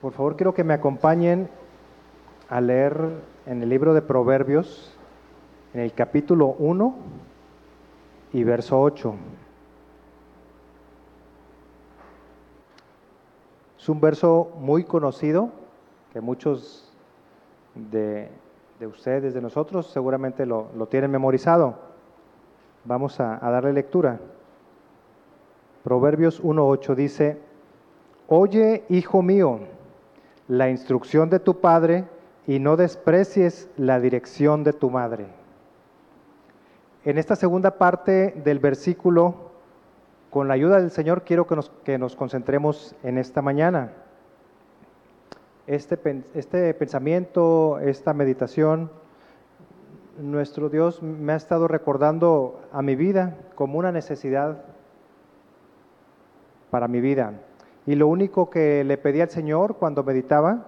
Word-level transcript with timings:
Por 0.00 0.14
favor, 0.14 0.34
quiero 0.34 0.54
que 0.54 0.64
me 0.64 0.72
acompañen 0.72 1.50
a 2.48 2.62
leer 2.62 3.20
en 3.44 3.62
el 3.62 3.68
libro 3.68 3.92
de 3.92 4.00
Proverbios, 4.00 4.96
en 5.74 5.80
el 5.82 5.92
capítulo 5.92 6.56
1 6.58 6.94
y 8.32 8.42
verso 8.42 8.80
8. 8.80 9.14
Es 13.78 13.88
un 13.90 14.00
verso 14.00 14.52
muy 14.58 14.84
conocido, 14.84 15.50
que 16.14 16.22
muchos 16.22 16.90
de, 17.74 18.30
ustedes, 18.80 19.34
de 19.34 19.42
nosotros, 19.42 19.88
seguramente 19.88 20.46
lo, 20.46 20.70
tienen 20.88 21.10
memorizado. 21.10 21.74
Vamos 22.86 23.20
a, 23.20 23.46
a 23.46 23.50
darle 23.50 23.74
lectura. 23.74 24.18
Proverbios 25.84 26.42
1.8 26.42 26.94
dice, 26.94 27.38
Oye, 28.28 28.84
hijo 28.88 29.20
mío, 29.20 29.60
la 30.50 30.68
instrucción 30.68 31.30
de 31.30 31.38
tu 31.38 31.60
padre 31.60 32.06
y 32.44 32.58
no 32.58 32.76
desprecies 32.76 33.68
la 33.76 34.00
dirección 34.00 34.64
de 34.64 34.72
tu 34.72 34.90
madre. 34.90 35.28
En 37.04 37.18
esta 37.18 37.36
segunda 37.36 37.78
parte 37.78 38.34
del 38.44 38.58
versículo, 38.58 39.52
con 40.28 40.48
la 40.48 40.54
ayuda 40.54 40.80
del 40.80 40.90
Señor, 40.90 41.22
quiero 41.22 41.46
que 41.46 41.54
nos, 41.54 41.70
que 41.84 41.98
nos 41.98 42.16
concentremos 42.16 42.96
en 43.04 43.16
esta 43.16 43.42
mañana. 43.42 43.92
Este, 45.68 46.24
este 46.34 46.74
pensamiento, 46.74 47.78
esta 47.78 48.12
meditación, 48.12 48.90
nuestro 50.18 50.68
Dios 50.68 51.00
me 51.00 51.32
ha 51.32 51.36
estado 51.36 51.68
recordando 51.68 52.60
a 52.72 52.82
mi 52.82 52.96
vida 52.96 53.36
como 53.54 53.78
una 53.78 53.92
necesidad 53.92 54.64
para 56.70 56.88
mi 56.88 57.00
vida. 57.00 57.34
Y 57.90 57.96
lo 57.96 58.06
único 58.06 58.50
que 58.50 58.84
le 58.84 58.96
pedí 58.98 59.20
al 59.20 59.30
Señor 59.30 59.74
cuando 59.74 60.04
meditaba 60.04 60.64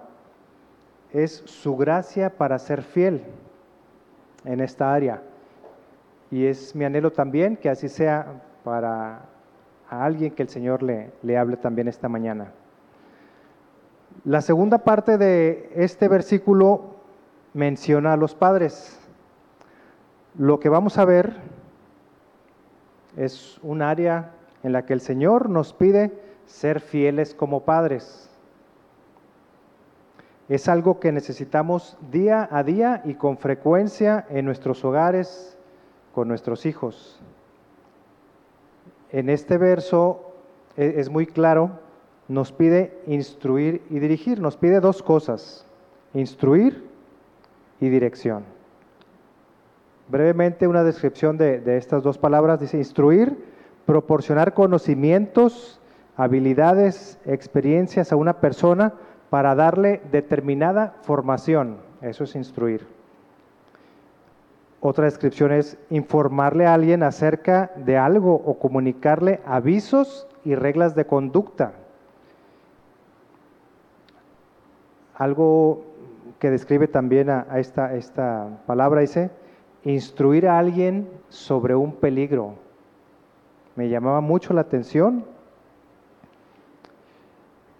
es 1.13 1.41
su 1.45 1.77
gracia 1.77 2.31
para 2.31 2.59
ser 2.59 2.81
fiel 2.81 3.23
en 4.43 4.59
esta 4.59 4.93
área. 4.93 5.21
Y 6.31 6.45
es 6.45 6.75
mi 6.75 6.83
anhelo 6.83 7.13
también 7.13 7.55
que 7.55 7.69
así 7.69 7.87
sea 7.87 8.41
para 8.65 9.21
alguien 9.89 10.31
que 10.31 10.43
el 10.43 10.49
Señor 10.49 10.83
le, 10.83 11.11
le 11.21 11.37
hable 11.37 11.55
también 11.55 11.87
esta 11.87 12.09
mañana. 12.09 12.51
La 14.25 14.41
segunda 14.41 14.79
parte 14.79 15.17
de 15.17 15.71
este 15.75 16.09
versículo 16.09 16.95
menciona 17.53 18.11
a 18.11 18.17
los 18.17 18.35
padres. 18.35 18.99
Lo 20.37 20.59
que 20.59 20.67
vamos 20.67 20.97
a 20.97 21.05
ver 21.05 21.37
es 23.15 23.61
un 23.63 23.81
área 23.81 24.31
en 24.61 24.73
la 24.73 24.85
que 24.85 24.91
el 24.91 24.99
Señor 24.99 25.49
nos 25.49 25.73
pide 25.73 26.32
ser 26.45 26.79
fieles 26.79 27.33
como 27.33 27.63
padres. 27.63 28.29
Es 30.49 30.67
algo 30.67 30.99
que 30.99 31.11
necesitamos 31.11 31.97
día 32.11 32.47
a 32.51 32.63
día 32.63 33.01
y 33.05 33.15
con 33.15 33.37
frecuencia 33.37 34.25
en 34.29 34.45
nuestros 34.45 34.83
hogares 34.83 35.53
con 36.13 36.27
nuestros 36.27 36.65
hijos. 36.65 37.19
En 39.11 39.29
este 39.29 39.57
verso 39.57 40.33
e, 40.77 40.95
es 40.97 41.09
muy 41.09 41.25
claro, 41.25 41.79
nos 42.27 42.51
pide 42.51 42.97
instruir 43.07 43.81
y 43.89 43.99
dirigir, 43.99 44.39
nos 44.39 44.55
pide 44.55 44.79
dos 44.79 45.03
cosas, 45.03 45.65
instruir 46.13 46.87
y 47.79 47.89
dirección. 47.89 48.45
Brevemente 50.07 50.67
una 50.67 50.83
descripción 50.83 51.37
de, 51.37 51.77
estas 51.77 52.03
dos 52.03 52.17
palabras, 52.17 52.59
dice 52.59 52.77
instruir, 52.77 53.35
proporcionar 53.85 54.53
conocimientos 54.53 55.79
habilidades, 56.15 57.19
experiencias 57.25 58.11
a 58.11 58.15
una 58.15 58.39
persona 58.39 58.93
para 59.29 59.55
darle 59.55 60.01
determinada 60.11 60.95
formación. 61.01 61.77
Eso 62.01 62.23
es 62.23 62.35
instruir. 62.35 62.85
Otra 64.79 65.05
descripción 65.05 65.53
es 65.53 65.77
informarle 65.89 66.65
a 66.65 66.73
alguien 66.73 67.03
acerca 67.03 67.71
de 67.77 67.97
algo 67.97 68.35
o 68.35 68.59
comunicarle 68.59 69.39
avisos 69.45 70.27
y 70.43 70.55
reglas 70.55 70.93
de 70.93 71.05
conducta. 71.05 71.71
Algo 75.15 75.85
que 76.37 76.51
describe 76.51 76.89
también 76.89 77.29
a, 77.29 77.47
esta, 77.59 77.95
esta 77.95 78.61
palabra 78.65 79.01
dice, 79.01 79.31
instruir 79.85 80.47
a 80.49 80.59
alguien 80.59 81.09
sobre 81.29 81.75
un 81.75 81.93
peligro. 81.93 82.55
Me 83.77 83.87
llamaba 83.87 84.19
mucho 84.19 84.53
la 84.53 84.61
atención 84.61 85.25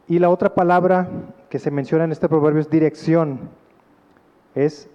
y 0.08 0.20
la 0.20 0.30
otra 0.30 0.54
palabra 0.54 1.08
que 1.50 1.60
se 1.60 1.72
menciona 1.72 2.04
en 2.04 2.12
este 2.12 2.28
proverbio 2.28 2.62
es 2.62 2.70
dirección. 2.70 3.50
Es 4.54 4.90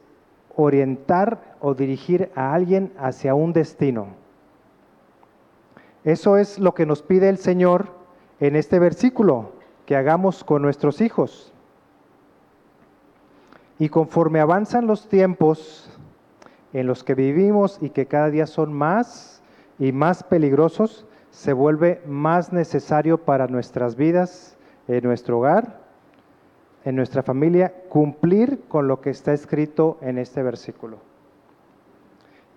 orientar 0.55 1.57
o 1.61 1.75
dirigir 1.75 2.31
a 2.35 2.53
alguien 2.53 2.93
hacia 2.99 3.35
un 3.35 3.53
destino. 3.53 4.09
Eso 6.05 6.37
es 6.37 6.59
lo 6.59 6.75
que 6.75 6.87
nos 6.87 7.03
pide 7.03 7.29
el 7.29 7.39
Señor 7.39 7.87
en 8.41 8.57
este 8.57 8.79
versículo, 8.79 9.53
que 9.87 9.97
hagamos 9.97 10.45
con 10.45 10.63
nuestros 10.63 11.01
hijos. 11.01 11.53
Y 13.79 13.89
conforme 13.89 14.41
avanzan 14.41 14.87
los 14.87 15.09
tiempos 15.09 15.91
en 16.73 16.87
los 16.87 17.03
que 17.05 17.15
vivimos 17.15 17.79
y 17.81 17.91
que 17.91 18.07
cada 18.07 18.31
día 18.31 18.47
son 18.47 18.73
más 18.73 19.43
y 19.79 19.93
más 19.93 20.23
peligrosos, 20.23 21.07
se 21.31 21.53
vuelve 21.53 22.03
más 22.07 22.53
necesario 22.53 23.19
para 23.19 23.47
nuestras 23.47 23.97
vidas 23.97 24.58
en 24.89 25.05
nuestro 25.05 25.39
hogar, 25.39 25.79
en 26.85 26.97
nuestra 26.97 27.23
familia, 27.23 27.73
cumplir 27.89 28.63
con 28.69 28.89
lo 28.89 29.01
que 29.01 29.11
está 29.11 29.33
escrito 29.33 29.99
en 30.01 30.19
este 30.19 30.43
versículo. 30.43 30.99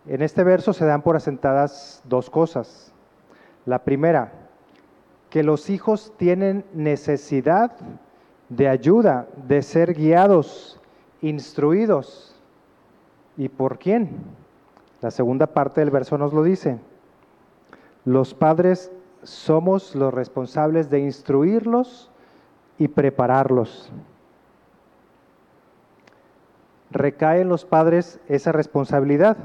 En 0.08 0.22
este 0.22 0.44
verso 0.44 0.74
se 0.74 0.86
dan 0.86 1.02
por 1.02 1.16
asentadas 1.16 2.02
dos 2.06 2.30
cosas. 2.30 2.94
La 3.66 3.84
primera, 3.84 4.32
que 5.30 5.44
los 5.44 5.70
hijos 5.70 6.14
tienen 6.18 6.66
necesidad 6.74 7.72
de 8.50 8.68
ayuda, 8.68 9.28
de 9.48 9.62
ser 9.62 9.94
guiados, 9.94 10.80
instruidos. 11.22 12.36
¿Y 13.38 13.50
por 13.50 13.78
quién? 13.78 14.10
La 15.02 15.12
segunda 15.12 15.48
parte 15.48 15.82
del 15.82 15.92
verso 15.92 16.18
nos 16.18 16.34
lo 16.34 16.44
dice. 16.44 16.80
Los 18.06 18.34
padres 18.34 18.92
somos 19.24 19.96
los 19.96 20.14
responsables 20.14 20.90
de 20.90 21.00
instruirlos 21.00 22.11
y 22.82 22.88
prepararlos. 22.88 23.92
Recae 26.90 27.42
en 27.42 27.48
los 27.48 27.64
padres 27.64 28.20
esa 28.28 28.52
responsabilidad. 28.52 29.38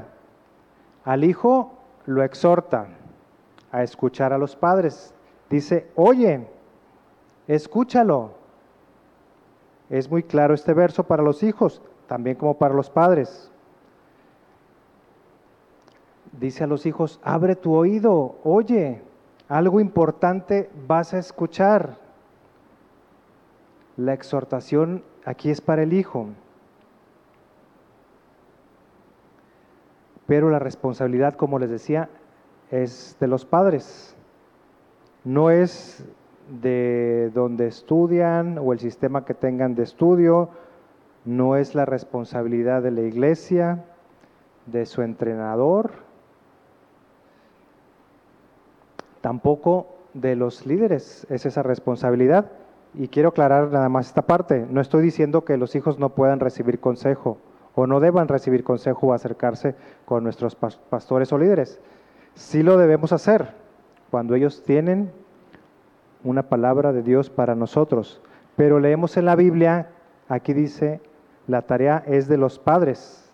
Al 1.05 1.23
hijo 1.23 1.71
lo 2.07 2.23
exhorta 2.23 2.87
a 3.71 3.83
escuchar 3.83 4.33
a 4.33 4.39
los 4.39 4.55
padres. 4.55 5.13
Dice, 5.51 5.87
oye, 5.93 6.47
escúchalo. 7.47 8.31
Es 9.91 10.09
muy 10.09 10.23
claro 10.23 10.55
este 10.55 10.73
verso 10.73 11.03
para 11.03 11.21
los 11.21 11.43
hijos, 11.43 11.83
también 12.07 12.37
como 12.37 12.57
para 12.57 12.73
los 12.73 12.89
padres. 12.89 13.51
Dice 16.31 16.63
a 16.63 16.67
los 16.67 16.87
hijos, 16.87 17.19
abre 17.21 17.55
tu 17.55 17.75
oído, 17.75 18.37
oye, 18.43 19.03
algo 19.47 19.79
importante 19.79 20.71
vas 20.87 21.13
a 21.13 21.19
escuchar. 21.19 22.06
La 23.97 24.13
exhortación 24.13 25.03
aquí 25.25 25.49
es 25.49 25.59
para 25.59 25.83
el 25.83 25.93
Hijo, 25.93 26.27
pero 30.27 30.49
la 30.49 30.59
responsabilidad, 30.59 31.35
como 31.35 31.57
les 31.57 31.69
decía, 31.69 32.09
es 32.69 33.17
de 33.19 33.27
los 33.27 33.45
padres. 33.45 34.15
No 35.23 35.49
es 35.49 36.05
de 36.61 37.31
donde 37.33 37.67
estudian 37.67 38.57
o 38.59 38.71
el 38.71 38.79
sistema 38.79 39.25
que 39.25 39.33
tengan 39.33 39.75
de 39.75 39.83
estudio, 39.83 40.49
no 41.25 41.55
es 41.55 41.75
la 41.75 41.85
responsabilidad 41.85 42.83
de 42.83 42.91
la 42.91 43.01
iglesia, 43.01 43.83
de 44.67 44.85
su 44.85 45.01
entrenador, 45.01 45.91
tampoco 49.21 49.87
de 50.13 50.35
los 50.35 50.65
líderes 50.65 51.25
es 51.29 51.45
esa 51.45 51.63
responsabilidad. 51.63 52.51
Y 52.93 53.09
quiero 53.09 53.29
aclarar 53.29 53.71
nada 53.71 53.89
más 53.89 54.07
esta 54.07 54.23
parte. 54.23 54.65
No 54.69 54.81
estoy 54.81 55.03
diciendo 55.03 55.45
que 55.45 55.57
los 55.57 55.75
hijos 55.75 55.99
no 55.99 56.09
puedan 56.09 56.39
recibir 56.39 56.79
consejo 56.79 57.37
o 57.75 57.85
no 57.85 57.99
deban 57.99 58.27
recibir 58.27 58.63
consejo 58.63 59.07
o 59.07 59.13
acercarse 59.13 59.75
con 60.05 60.23
nuestros 60.23 60.55
pastores 60.55 61.31
o 61.31 61.37
líderes. 61.37 61.79
Sí 62.33 62.63
lo 62.63 62.77
debemos 62.77 63.11
hacer 63.13 63.53
cuando 64.09 64.33
ellos 64.33 64.63
tienen 64.63 65.11
una 66.23 66.49
palabra 66.49 66.91
de 66.91 67.03
Dios 67.03 67.29
para 67.29 67.53
nosotros. 67.53 68.21
Pero 68.55 68.79
leemos 68.79 69.15
en 69.17 69.25
la 69.25 69.35
Biblia, 69.35 69.89
aquí 70.27 70.53
dice, 70.53 71.01
la 71.45 71.61
tarea 71.61 72.03
es 72.07 72.27
de 72.27 72.37
los 72.37 72.57
padres. 72.57 73.31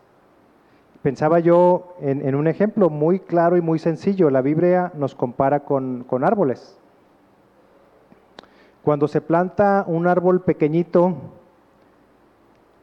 Pensaba 1.01 1.39
yo 1.39 1.95
en, 2.01 2.35
un 2.35 2.47
ejemplo 2.47 2.89
muy 2.89 3.19
claro 3.19 3.57
y 3.57 3.61
muy 3.61 3.79
sencillo. 3.79 4.29
La 4.29 4.41
Biblia 4.41 4.91
nos 4.95 5.15
compara 5.15 5.61
con, 5.61 6.03
con 6.03 6.23
árboles. 6.23 6.79
Cuando 8.83 9.07
se 9.07 9.21
planta 9.21 9.85
un 9.87 10.07
árbol 10.07 10.41
pequeñito, 10.41 11.15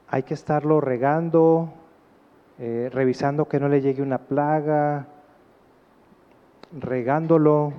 hay 0.09 0.23
que 0.23 0.33
estarlo 0.33 0.81
regando, 0.81 1.75
eh, 2.59 2.89
revisando 2.91 3.49
que 3.49 3.61
no 3.61 3.69
le 3.69 3.83
llegue 3.83 4.01
una 4.01 4.17
plaga, 4.17 5.09
regándolo, 6.73 7.75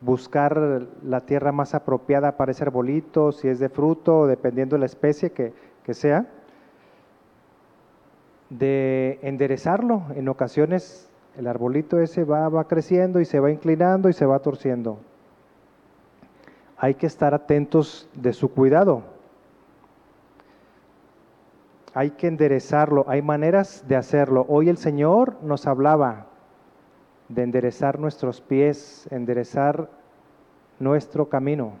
buscar 0.00 0.88
la 1.04 1.20
tierra 1.20 1.52
más 1.52 1.76
apropiada 1.76 2.36
para 2.36 2.50
ese 2.50 2.64
arbolito, 2.64 3.30
si 3.30 3.46
es 3.46 3.60
de 3.60 3.68
fruto, 3.68 4.26
dependiendo 4.26 4.74
de 4.74 4.80
la 4.80 4.86
especie 4.86 5.30
que, 5.30 5.54
sea, 5.94 6.26
de 8.50 9.20
enderezarlo. 9.22 10.02
En 10.16 10.28
ocasiones 10.28 11.08
el 11.38 11.46
arbolito 11.46 12.00
ese 12.00 12.24
va 12.24 12.64
creciendo 12.64 13.20
y 13.20 13.24
se 13.24 13.38
va 13.38 13.52
inclinando 13.52 14.08
y 14.08 14.12
se 14.12 14.26
va 14.26 14.40
torciendo. 14.40 14.98
Hay 16.76 16.94
que 16.94 17.06
estar 17.06 17.34
atentos 17.34 18.08
de 18.14 18.32
su 18.32 18.50
cuidado. 18.50 19.02
Hay 21.94 22.10
que 22.10 22.26
enderezarlo. 22.26 23.04
Hay 23.08 23.22
maneras 23.22 23.84
de 23.86 23.96
hacerlo. 23.96 24.44
Hoy 24.48 24.68
el 24.68 24.76
Señor 24.76 25.36
nos 25.42 25.66
hablaba 25.66 26.26
de 27.28 27.42
enderezar 27.42 27.98
nuestros 27.98 28.40
pies, 28.40 29.06
enderezar 29.10 29.88
nuestro 30.78 31.28
camino. 31.28 31.74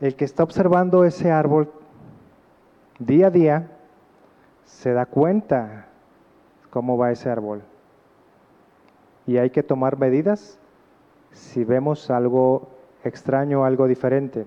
El 0.00 0.14
que 0.14 0.26
está 0.26 0.42
observando 0.42 1.04
ese 1.04 1.30
árbol 1.30 1.72
día 2.98 3.28
a 3.28 3.30
día 3.30 3.70
se 4.64 4.92
da 4.92 5.06
cuenta 5.06 5.86
cómo 6.70 6.98
va 6.98 7.12
ese 7.12 7.30
árbol. 7.30 7.62
Y 9.26 9.38
hay 9.38 9.50
que 9.50 9.62
tomar 9.62 9.98
medidas 9.98 10.58
si 11.36 11.64
vemos 11.64 12.10
algo 12.10 12.68
extraño, 13.04 13.64
algo 13.64 13.86
diferente. 13.86 14.46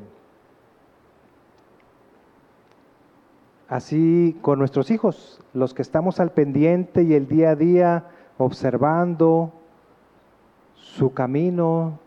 Así 3.67 4.37
con 4.41 4.57
nuestros 4.57 4.89
hijos, 4.89 5.39
los 5.53 5.73
que 5.75 5.83
estamos 5.83 6.19
al 6.19 6.31
pendiente 6.31 7.03
y 7.03 7.13
el 7.13 7.27
día 7.27 7.51
a 7.51 7.55
día 7.55 8.05
observando 8.39 9.53
su 10.75 11.13
camino, 11.13 11.99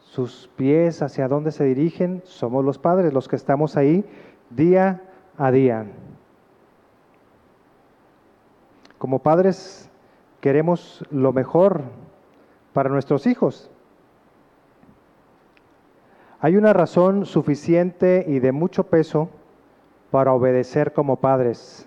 sus 0.00 0.50
pies, 0.56 1.00
hacia 1.02 1.28
dónde 1.28 1.52
se 1.52 1.64
dirigen, 1.64 2.22
somos 2.24 2.64
los 2.64 2.78
padres, 2.78 3.12
los 3.12 3.28
que 3.28 3.36
estamos 3.36 3.76
ahí 3.76 4.04
día 4.50 5.02
a 5.38 5.52
día. 5.52 5.86
Como 8.98 9.20
padres 9.20 9.88
queremos 10.40 11.04
lo 11.10 11.32
mejor 11.32 11.82
para 12.72 12.90
nuestros 12.90 13.26
hijos. 13.26 13.70
Hay 16.44 16.56
una 16.56 16.72
razón 16.72 17.24
suficiente 17.24 18.24
y 18.26 18.40
de 18.40 18.50
mucho 18.50 18.82
peso 18.82 19.28
para 20.10 20.32
obedecer 20.32 20.92
como 20.92 21.20
padres. 21.20 21.86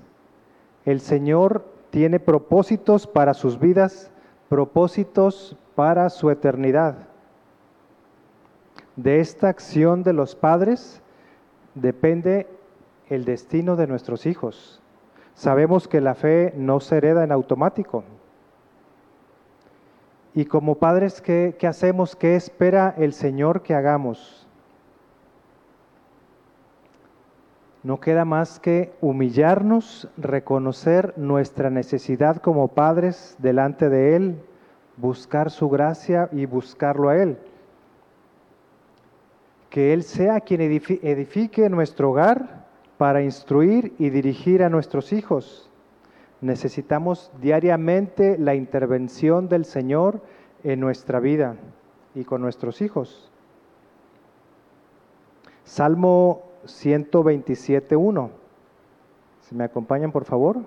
El 0.86 1.02
Señor 1.02 1.66
tiene 1.90 2.22
propósitos 2.22 3.06
para 3.06 3.34
sus 3.34 3.60
vidas, 3.60 4.12
propósitos 4.48 5.58
para 5.76 6.10
su 6.10 6.32
eternidad. 6.32 6.96
De 8.96 9.20
esta 9.20 9.50
acción 9.50 10.04
de 10.04 10.14
los 10.14 10.38
padres 10.38 11.02
depende 11.74 12.48
el 13.10 13.26
destino 13.26 13.76
de 13.76 13.88
nuestros 13.88 14.26
hijos. 14.26 14.82
Sabemos 15.34 15.90
que 15.90 16.00
la 16.00 16.16
fe 16.16 16.54
no 16.56 16.80
se 16.80 16.96
hereda 16.96 17.26
en 17.26 17.34
automático. 17.34 18.06
Y 20.34 20.46
como 20.46 20.76
padres, 20.76 21.22
¿qué, 21.22 21.58
hacemos? 21.68 22.16
¿Qué 22.16 22.38
espera 22.38 22.94
el 22.98 23.12
Señor 23.12 23.62
que 23.62 23.74
hagamos? 23.74 24.45
No 27.86 28.00
queda 28.00 28.26
más 28.26 28.60
que 28.60 28.92
humillarnos, 29.00 30.10
reconocer 30.18 31.14
nuestra 31.18 31.70
necesidad 31.70 32.38
como 32.38 32.70
padres 32.70 33.36
delante 33.38 33.90
de 33.90 34.16
Él, 34.16 34.42
buscar 34.98 35.52
su 35.52 35.70
gracia 35.70 36.28
y 36.32 36.48
buscarlo 36.48 37.10
a 37.10 37.18
Él. 37.22 37.38
Que 39.70 39.94
Él 39.94 40.02
sea 40.02 40.40
quien 40.40 40.62
edifique 40.62 41.70
nuestro 41.70 42.10
hogar 42.10 42.66
para 42.98 43.22
instruir 43.22 43.94
y 44.00 44.10
dirigir 44.10 44.64
a 44.64 44.70
nuestros 44.70 45.14
hijos. 45.14 45.70
Necesitamos 46.42 47.32
diariamente 47.40 48.40
la 48.40 48.56
intervención 48.56 49.48
del 49.48 49.64
Señor 49.64 50.22
en 50.64 50.80
nuestra 50.80 51.20
vida 51.20 51.56
y 52.16 52.24
con 52.24 52.42
nuestros 52.42 52.82
hijos. 52.82 53.30
Salmo 55.66 56.55
127.1. 56.66 58.30
Si 59.42 59.56
me 59.56 59.64
acompañan, 59.64 60.12
por 60.12 60.26
favor. 60.26 60.58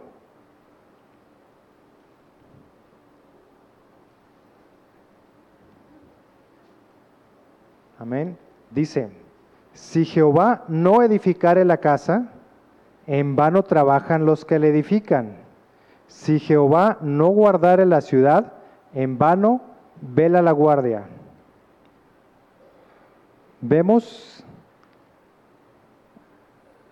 Amén. 7.99 8.39
Dice, 8.71 9.11
si 9.73 10.05
Jehová 10.05 10.65
no 10.69 11.03
edificare 11.03 11.65
la 11.65 11.79
casa, 11.79 12.33
en 13.07 13.37
vano 13.37 13.63
trabajan 13.65 14.27
los 14.27 14.45
que 14.45 14.59
la 14.59 14.69
edifican. 14.69 15.37
Si 16.07 16.39
Jehová 16.39 16.99
no 17.01 17.29
guardare 17.29 17.87
la 17.87 18.01
ciudad, 18.01 18.53
en 18.95 19.19
vano 19.19 19.61
vela 20.01 20.43
la 20.43 20.53
guardia. 20.53 21.05
Vemos 23.61 24.45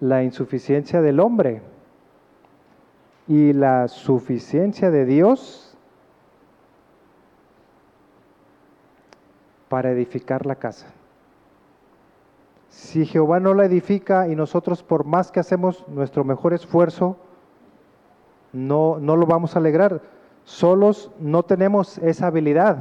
la 0.00 0.22
insuficiencia 0.22 1.00
del 1.00 1.20
hombre 1.20 1.62
y 3.28 3.52
la 3.52 3.88
suficiencia 3.88 4.90
de 4.90 5.04
Dios 5.04 5.76
para 9.68 9.90
edificar 9.90 10.46
la 10.46 10.56
casa. 10.56 10.86
Si 12.68 13.06
Jehová 13.06 13.40
no 13.40 13.54
la 13.54 13.64
edifica 13.64 14.28
y 14.28 14.36
nosotros 14.36 14.82
por 14.82 15.04
más 15.04 15.32
que 15.32 15.40
hacemos 15.40 15.86
nuestro 15.88 16.24
mejor 16.24 16.52
esfuerzo, 16.52 17.16
no, 18.52 18.98
no 19.00 19.16
lo 19.16 19.26
vamos 19.26 19.56
a 19.56 19.58
alegrar. 19.58 20.02
Solos 20.44 21.10
no 21.18 21.42
tenemos 21.42 21.98
esa 21.98 22.28
habilidad 22.28 22.78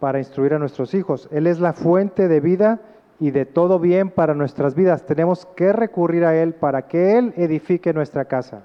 para 0.00 0.18
instruir 0.18 0.54
a 0.54 0.58
nuestros 0.58 0.94
hijos. 0.94 1.28
Él 1.30 1.46
es 1.46 1.60
la 1.60 1.72
fuente 1.72 2.26
de 2.26 2.40
vida 2.40 2.80
y 3.18 3.30
de 3.30 3.46
todo 3.46 3.78
bien 3.78 4.10
para 4.10 4.34
nuestras 4.34 4.74
vidas. 4.74 5.06
Tenemos 5.06 5.46
que 5.46 5.72
recurrir 5.72 6.24
a 6.24 6.36
Él 6.36 6.54
para 6.54 6.86
que 6.86 7.18
Él 7.18 7.32
edifique 7.36 7.92
nuestra 7.92 8.26
casa. 8.26 8.64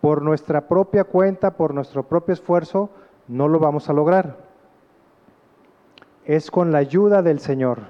Por 0.00 0.22
nuestra 0.22 0.68
propia 0.68 1.04
cuenta, 1.04 1.56
por 1.56 1.74
nuestro 1.74 2.04
propio 2.04 2.32
esfuerzo, 2.32 2.90
no 3.26 3.48
lo 3.48 3.58
vamos 3.58 3.88
a 3.88 3.92
lograr. 3.92 4.36
Es 6.24 6.50
con 6.50 6.70
la 6.70 6.78
ayuda 6.78 7.22
del 7.22 7.40
Señor. 7.40 7.80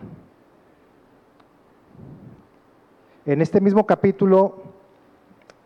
En 3.26 3.42
este 3.42 3.60
mismo 3.60 3.84
capítulo 3.84 4.62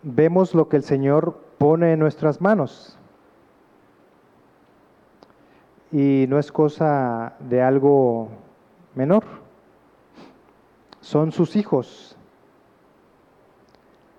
vemos 0.02 0.52
lo 0.52 0.68
que 0.68 0.76
el 0.76 0.82
Señor 0.82 1.38
pone 1.58 1.92
en 1.92 2.00
nuestras 2.00 2.40
manos. 2.40 2.98
Y 5.92 6.26
no 6.28 6.40
es 6.40 6.50
cosa 6.50 7.34
de 7.38 7.62
algo 7.62 8.30
menor 8.96 9.41
son 11.02 11.32
sus 11.32 11.56
hijos. 11.56 12.16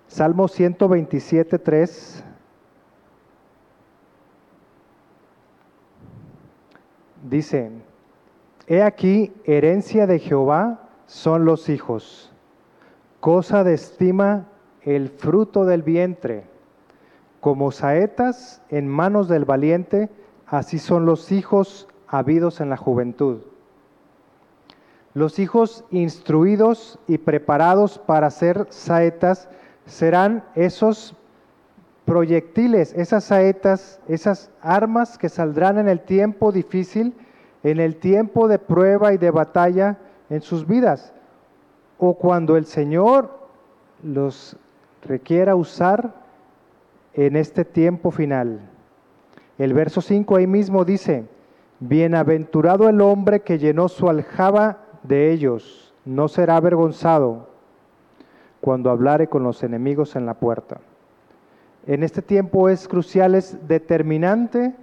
Salmo 0.06 0.46
127, 0.46 1.58
3. 1.58 2.24
Dice, 7.28 7.72
He 8.68 8.82
aquí, 8.82 9.32
herencia 9.44 10.06
de 10.06 10.18
Jehová 10.20 10.88
son 11.06 11.46
los 11.46 11.68
hijos, 11.68 12.32
cosa 13.18 13.64
de 13.64 13.74
estima 13.74 14.46
el 14.82 15.08
fruto 15.08 15.64
del 15.64 15.82
vientre, 15.82 16.44
como 17.40 17.72
saetas 17.72 18.62
en 18.68 18.86
manos 18.88 19.28
del 19.28 19.46
valiente, 19.46 20.10
así 20.46 20.78
son 20.78 21.06
los 21.06 21.32
hijos 21.32 21.88
habidos 22.06 22.60
en 22.60 22.68
la 22.68 22.76
juventud. 22.76 23.40
Los 25.14 25.38
hijos 25.38 25.84
instruidos 25.92 26.98
y 27.06 27.18
preparados 27.18 27.98
para 27.98 28.30
ser 28.30 28.66
saetas 28.70 29.48
serán 29.86 30.42
esos 30.56 31.14
proyectiles, 32.04 32.92
esas 32.94 33.24
saetas, 33.24 34.00
esas 34.08 34.50
armas 34.60 35.16
que 35.16 35.28
saldrán 35.28 35.78
en 35.78 35.88
el 35.88 36.00
tiempo 36.00 36.50
difícil, 36.50 37.14
en 37.62 37.78
el 37.78 37.96
tiempo 37.96 38.48
de 38.48 38.58
prueba 38.58 39.14
y 39.14 39.18
de 39.18 39.30
batalla 39.30 39.98
en 40.30 40.42
sus 40.42 40.66
vidas, 40.66 41.12
o 41.98 42.14
cuando 42.14 42.56
el 42.56 42.66
Señor 42.66 43.30
los 44.02 44.56
requiera 45.06 45.54
usar 45.54 46.12
en 47.14 47.36
este 47.36 47.64
tiempo 47.64 48.10
final. 48.10 48.68
El 49.58 49.72
verso 49.72 50.00
5 50.00 50.36
ahí 50.36 50.48
mismo 50.48 50.84
dice, 50.84 51.24
Bienaventurado 51.78 52.88
el 52.88 53.00
hombre 53.00 53.40
que 53.40 53.58
llenó 53.58 53.88
su 53.88 54.08
aljaba 54.08 54.83
de 55.04 55.32
ellos, 55.32 55.94
no 56.04 56.28
será 56.28 56.56
avergonzado 56.56 57.48
cuando 58.60 58.90
hablare 58.90 59.28
con 59.28 59.44
los 59.44 59.62
enemigos 59.62 60.16
en 60.16 60.26
la 60.26 60.34
puerta. 60.34 60.80
En 61.86 62.02
este 62.02 62.22
tiempo 62.22 62.68
es 62.68 62.88
crucial, 62.88 63.34
es 63.34 63.68
determinante 63.68 64.74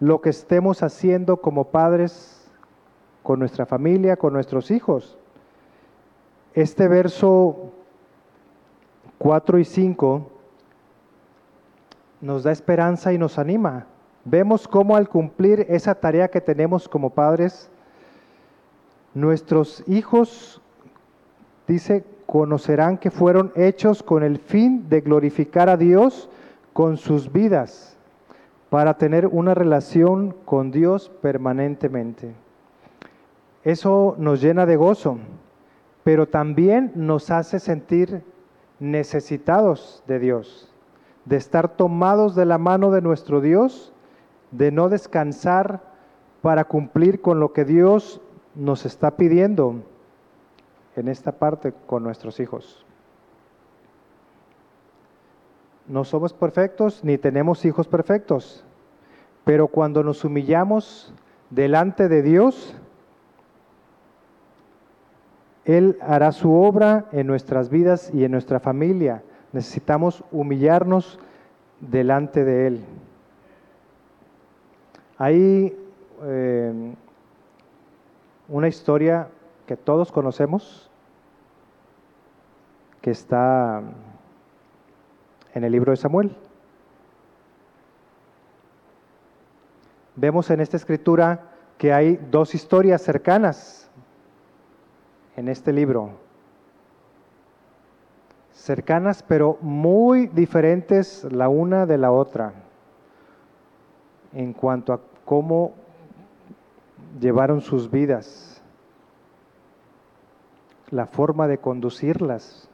lo 0.00 0.20
que 0.20 0.30
estemos 0.30 0.82
haciendo 0.82 1.38
como 1.38 1.64
padres 1.70 2.46
con 3.22 3.38
nuestra 3.38 3.64
familia, 3.64 4.16
con 4.16 4.34
nuestros 4.34 4.70
hijos. 4.70 5.16
Este 6.52 6.88
verso 6.88 7.72
4 9.18 9.58
y 9.58 9.64
5 9.64 10.30
nos 12.20 12.42
da 12.42 12.52
esperanza 12.52 13.12
y 13.14 13.18
nos 13.18 13.38
anima. 13.38 13.86
Vemos 14.26 14.68
cómo 14.68 14.96
al 14.96 15.08
cumplir 15.08 15.66
esa 15.68 15.94
tarea 15.94 16.28
que 16.28 16.40
tenemos 16.40 16.88
como 16.88 17.10
padres, 17.10 17.70
nuestros 19.14 19.84
hijos, 19.86 20.60
dice, 21.66 22.04
conocerán 22.26 22.98
que 22.98 23.10
fueron 23.10 23.52
hechos 23.54 24.02
con 24.02 24.22
el 24.22 24.38
fin 24.38 24.88
de 24.88 25.00
glorificar 25.00 25.68
a 25.68 25.76
Dios 25.76 26.28
con 26.72 26.96
sus 26.96 27.32
vidas, 27.32 27.96
para 28.68 28.94
tener 28.94 29.28
una 29.28 29.54
relación 29.54 30.34
con 30.44 30.72
Dios 30.72 31.10
permanentemente. 31.22 32.34
Eso 33.62 34.16
nos 34.18 34.40
llena 34.42 34.66
de 34.66 34.76
gozo, 34.76 35.18
pero 36.02 36.26
también 36.26 36.90
nos 36.96 37.30
hace 37.30 37.60
sentir 37.60 38.24
necesitados 38.80 40.02
de 40.08 40.18
Dios, 40.18 40.68
de 41.24 41.36
estar 41.36 41.76
tomados 41.76 42.34
de 42.34 42.44
la 42.44 42.58
mano 42.58 42.90
de 42.90 43.00
nuestro 43.00 43.40
Dios, 43.40 43.92
de 44.50 44.72
no 44.72 44.88
descansar 44.88 45.80
para 46.42 46.64
cumplir 46.64 47.20
con 47.20 47.40
lo 47.40 47.52
que 47.52 47.64
Dios 47.64 48.20
nos 48.54 48.86
está 48.86 49.16
pidiendo 49.16 49.82
en 50.96 51.08
esta 51.08 51.32
parte 51.32 51.72
con 51.86 52.02
nuestros 52.02 52.40
hijos. 52.40 52.84
No 55.86 56.04
somos 56.04 56.32
perfectos 56.32 57.04
ni 57.04 57.18
tenemos 57.18 57.64
hijos 57.64 57.88
perfectos, 57.88 58.64
pero 59.44 59.68
cuando 59.68 60.02
nos 60.02 60.24
humillamos 60.24 61.12
delante 61.50 62.08
de 62.08 62.22
Dios, 62.22 62.74
Él 65.64 65.98
hará 66.00 66.32
su 66.32 66.52
obra 66.54 67.06
en 67.12 67.26
nuestras 67.26 67.68
vidas 67.68 68.10
y 68.14 68.24
en 68.24 68.32
nuestra 68.32 68.60
familia. 68.60 69.22
Necesitamos 69.52 70.24
humillarnos 70.32 71.18
delante 71.80 72.44
de 72.44 72.66
Él. 72.66 72.84
Hay 75.18 75.76
eh, 76.22 76.94
una 78.48 78.68
historia 78.68 79.28
que 79.66 79.76
todos 79.76 80.12
conocemos, 80.12 80.90
que 83.00 83.10
está 83.10 83.82
en 85.54 85.64
el 85.64 85.72
libro 85.72 85.92
de 85.92 85.96
Samuel. 85.96 86.36
Vemos 90.16 90.50
en 90.50 90.60
esta 90.60 90.76
escritura 90.76 91.50
que 91.78 91.92
hay 91.92 92.16
dos 92.30 92.54
historias 92.54 93.02
cercanas 93.02 93.90
en 95.36 95.48
este 95.48 95.72
libro. 95.72 96.12
Cercanas 98.52 99.22
pero 99.22 99.58
muy 99.60 100.28
diferentes 100.28 101.24
la 101.24 101.48
una 101.48 101.86
de 101.86 101.98
la 101.98 102.12
otra 102.12 102.52
en 104.32 104.52
cuanto 104.52 104.92
a 104.92 105.00
cómo 105.24 105.74
llevaron 107.20 107.60
sus 107.60 107.90
vidas 107.90 108.54
la 110.90 111.06
forma 111.06 111.48
de 111.48 111.58
conducirlas. 111.58 112.68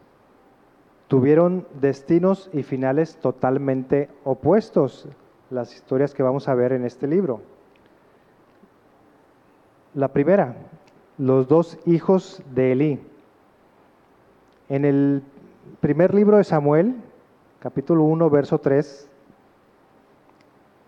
Tuvieron 1.08 1.66
destinos 1.80 2.50
y 2.52 2.62
finales 2.62 3.16
totalmente 3.16 4.08
opuestos, 4.24 5.08
las 5.48 5.74
historias 5.74 6.14
que 6.14 6.22
vamos 6.22 6.46
a 6.46 6.54
ver 6.54 6.72
en 6.72 6.84
este 6.84 7.06
libro. 7.06 7.40
La 9.94 10.08
primera, 10.08 10.54
los 11.18 11.48
dos 11.48 11.78
hijos 11.86 12.42
de 12.54 12.72
Elí. 12.72 13.00
En 14.68 14.84
el 14.84 15.22
primer 15.80 16.14
libro 16.14 16.36
de 16.36 16.44
Samuel, 16.44 16.94
capítulo 17.58 18.04
1, 18.04 18.30
verso 18.30 18.58
3, 18.58 19.08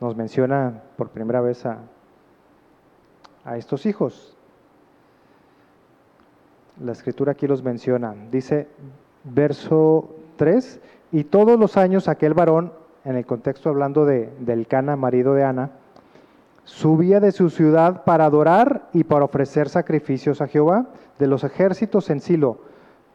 nos 0.01 0.15
menciona 0.17 0.83
por 0.97 1.09
primera 1.09 1.41
vez 1.41 1.67
a, 1.67 1.79
a 3.45 3.57
estos 3.57 3.87
hijos. 3.87 4.37
La 6.81 6.93
escritura 6.93 7.33
aquí 7.33 7.47
los 7.47 7.63
menciona. 7.63 8.15
Dice 8.31 8.69
verso 9.25 10.11
3, 10.37 10.81
y 11.13 11.25
todos 11.25 11.59
los 11.59 11.77
años 11.77 12.09
aquel 12.09 12.35
varón, 12.35 12.73
en 13.05 13.17
el 13.17 13.27
contexto 13.27 13.69
hablando 13.69 14.05
de, 14.05 14.33
del 14.41 14.67
Cana, 14.67 14.97
marido 14.97 15.35
de 15.35 15.45
Ana, 15.45 15.71
subía 16.65 17.21
de 17.21 17.33
su 17.33 17.51
ciudad 17.51 18.05
para 18.05 18.25
adorar 18.25 18.89
y 18.93 19.05
para 19.05 19.25
ofrecer 19.25 19.69
sacrificios 19.69 20.41
a 20.41 20.47
Jehová 20.47 20.87
de 21.19 21.27
los 21.27 21.45
ejércitos 21.45 22.09
en 22.11 22.21
Silo, 22.21 22.59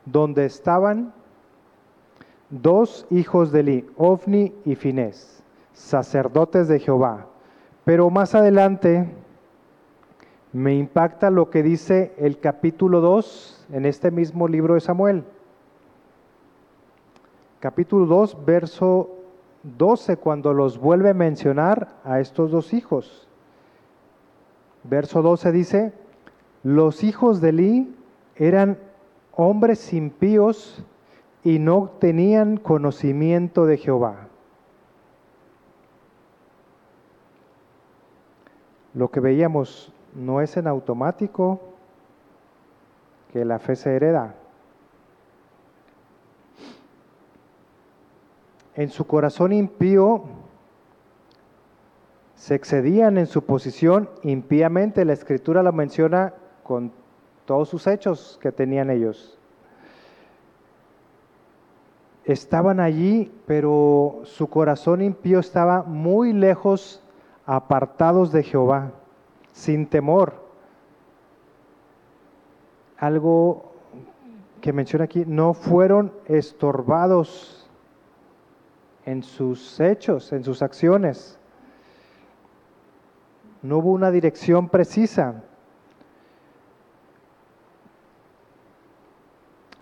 donde 0.06 0.46
estaban 0.46 1.14
dos 2.50 3.08
hijos 3.10 3.52
de 3.52 3.62
Eli, 3.62 3.90
Ofni 3.98 4.54
y 4.66 4.76
Finés, 4.76 5.44
sacerdotes 5.74 6.68
de 6.68 6.80
Jehová. 6.80 7.28
Pero 7.84 8.10
más 8.10 8.36
adelante 8.36 9.10
me 10.54 10.76
impacta 10.76 11.30
lo 11.30 11.50
que 11.50 11.64
dice 11.64 12.14
el 12.18 12.40
capítulo 12.40 13.02
2 13.02 13.68
en 13.74 13.86
este 13.86 14.12
mismo 14.12 14.48
libro 14.48 14.76
de 14.76 14.82
Samuel. 14.82 15.24
Capítulo 17.60 18.06
2, 18.06 18.46
verso 18.46 19.10
12, 19.64 20.18
cuando 20.18 20.54
los 20.54 20.78
vuelve 20.78 21.10
a 21.10 21.14
mencionar 21.14 21.96
a 22.04 22.20
estos 22.20 22.52
dos 22.52 22.74
hijos. 22.74 23.28
Verso 24.84 25.22
12 25.22 25.52
dice, 25.52 25.94
los 26.64 27.04
hijos 27.04 27.42
de 27.42 27.50
Eli 27.50 27.96
eran 28.36 28.78
hombres 29.34 29.94
impíos 29.94 30.84
y 31.44 31.60
no 31.60 31.92
tenían 32.00 32.58
conocimiento 32.58 33.66
de 33.66 33.78
Jehová. 33.78 34.28
Lo 38.94 39.10
que 39.10 39.20
veíamos 39.20 39.94
no 40.18 40.42
es 40.42 40.58
en 40.58 40.68
automático 40.68 41.60
que 43.32 43.46
la 43.46 43.60
fe 43.60 43.76
se 43.76 43.96
hereda. 43.96 44.34
En 48.76 48.90
su 48.90 49.06
corazón 49.06 49.54
impío 49.54 50.24
se 52.36 52.56
excedían 52.56 53.18
en 53.18 53.28
su 53.28 53.44
posición 53.44 54.10
impíamente. 54.24 55.06
La 55.06 55.14
escritura 55.14 55.64
lo 55.64 55.72
menciona 55.72 56.34
con 56.64 56.92
todos 57.46 57.70
sus 57.70 57.88
hechos 57.88 58.40
que 58.42 58.52
tenían 58.52 58.90
ellos. 58.90 59.38
Estaban 62.26 62.80
allí, 62.80 63.32
pero 63.46 64.22
su 64.24 64.48
corazón 64.48 65.02
impío 65.02 65.40
estaba 65.40 65.84
muy 65.84 66.34
lejos, 66.34 67.02
apartados 67.46 68.32
de 68.32 68.44
Jehová 68.44 68.92
sin 69.58 69.88
temor. 69.88 70.34
Algo 72.98 73.74
que 74.62 74.72
menciona 74.72 75.06
aquí, 75.06 75.24
no 75.26 75.54
fueron 75.54 76.14
estorbados 76.26 77.68
en 79.06 79.24
sus 79.24 79.80
hechos, 79.80 80.32
en 80.32 80.44
sus 80.44 80.62
acciones. 80.62 81.40
No 83.64 83.80
hubo 83.80 83.92
una 83.92 84.12
dirección 84.12 84.70
precisa. 84.70 85.44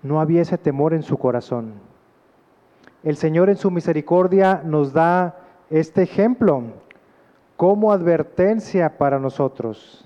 No 0.02 0.22
había 0.22 0.42
ese 0.42 0.58
temor 0.58 0.94
en 0.94 1.04
su 1.04 1.18
corazón. 1.18 1.74
El 3.04 3.18
Señor 3.18 3.50
en 3.50 3.58
su 3.58 3.72
misericordia 3.72 4.62
nos 4.64 4.94
da 4.94 5.38
este 5.70 6.04
ejemplo 6.04 6.85
como 7.58 7.92
advertencia 7.92 8.98
para 8.98 9.20
nosotros. 9.20 10.06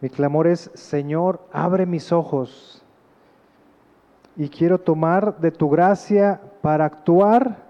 Mi 0.00 0.08
clamor 0.08 0.46
es, 0.46 0.70
Señor, 0.74 1.40
abre 1.52 1.86
mis 1.86 2.12
ojos 2.12 2.82
y 4.36 4.48
quiero 4.48 4.78
tomar 4.78 5.38
de 5.38 5.50
tu 5.50 5.68
gracia 5.68 6.40
para 6.62 6.86
actuar 6.86 7.64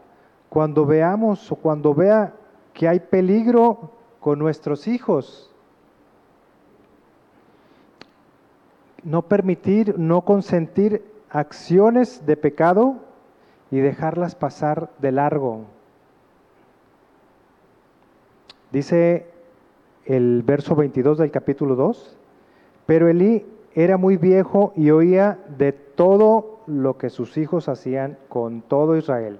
cuando 0.48 0.86
veamos 0.86 1.50
o 1.50 1.56
cuando 1.56 1.94
vea 1.94 2.34
que 2.72 2.88
hay 2.88 3.00
peligro 3.00 3.90
con 4.20 4.38
nuestros 4.38 4.86
hijos. 4.86 5.52
No 9.02 9.22
permitir, 9.22 9.98
no 9.98 10.20
consentir 10.22 11.04
acciones 11.30 12.26
de 12.26 12.36
pecado 12.36 12.96
y 13.70 13.78
dejarlas 13.78 14.34
pasar 14.34 14.90
de 14.98 15.12
largo 15.12 15.64
Dice 18.72 19.26
el 20.04 20.42
verso 20.42 20.76
22 20.76 21.18
del 21.18 21.30
capítulo 21.30 21.74
2, 21.74 22.16
pero 22.86 23.08
Elí 23.08 23.44
era 23.74 23.96
muy 23.96 24.16
viejo 24.16 24.72
y 24.76 24.90
oía 24.90 25.38
de 25.58 25.72
todo 25.72 26.60
lo 26.66 26.96
que 26.96 27.10
sus 27.10 27.36
hijos 27.36 27.68
hacían 27.68 28.16
con 28.28 28.62
todo 28.62 28.96
Israel. 28.96 29.38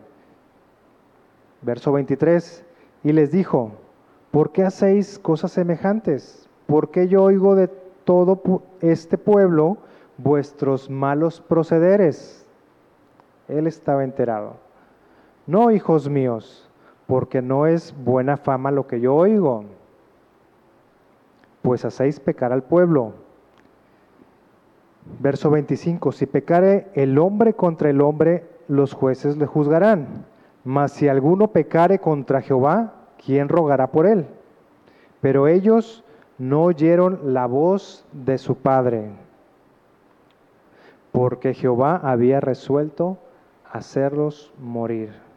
Verso 1.63 1.93
23, 1.93 2.65
y 3.05 3.13
les 3.13 3.31
dijo, 3.31 3.73
¿por 4.31 4.53
qué 4.53 4.65
hacéis 4.65 5.19
cosas 5.19 5.53
semejantes? 5.53 6.49
¿Por 6.67 6.91
qué 6.91 7.09
yo 7.09 7.23
oigo 7.23 7.55
de 7.55 7.69
todo 8.05 8.63
este 8.81 9.19
pueblo 9.19 9.79
vuestros 10.19 10.91
malos 10.91 11.41
procederes? 11.41 12.47
Él 13.49 13.67
estaba 13.67 14.05
enterado. 14.05 14.55
No, 15.47 15.71
hijos 15.71 16.09
míos, 16.09 16.70
porque 17.11 17.43
no 17.43 17.67
es 17.67 17.93
buena 18.05 18.37
fama 18.37 18.71
lo 18.71 18.87
que 18.87 19.01
yo 19.01 19.17
oigo, 19.17 19.65
pues 21.61 21.85
hacéis 21.85 22.21
pecar 22.21 22.53
al 22.53 22.63
pueblo. 22.63 23.15
Verso 25.19 25.51
25, 25.51 26.13
si 26.13 26.27
pecare 26.27 26.87
el 26.95 27.19
hombre 27.19 27.55
contra 27.55 27.91
el 27.91 28.01
hombre, 28.01 28.47
los 28.69 28.93
jueces 28.93 29.37
le 29.39 29.47
juzgarán. 29.47 30.25
Mas 30.63 30.93
si 30.93 31.09
alguno 31.09 31.49
pecare 31.49 31.99
contra 31.99 32.43
Jehová, 32.43 32.95
¿quién 33.27 33.49
rogará 33.49 33.89
por 33.89 34.07
él? 34.07 34.27
Pero 35.21 35.49
ellos 35.49 36.05
no 36.39 36.63
oyeron 36.63 37.35
la 37.35 37.47
voz 37.47 38.07
de 38.13 38.39
su 38.39 38.55
padre, 38.55 39.11
porque 41.11 41.55
Jehová 41.55 41.97
había 42.05 42.39
resuelto 42.39 43.19
hacerlos 43.69 44.53
morir. 44.61 45.30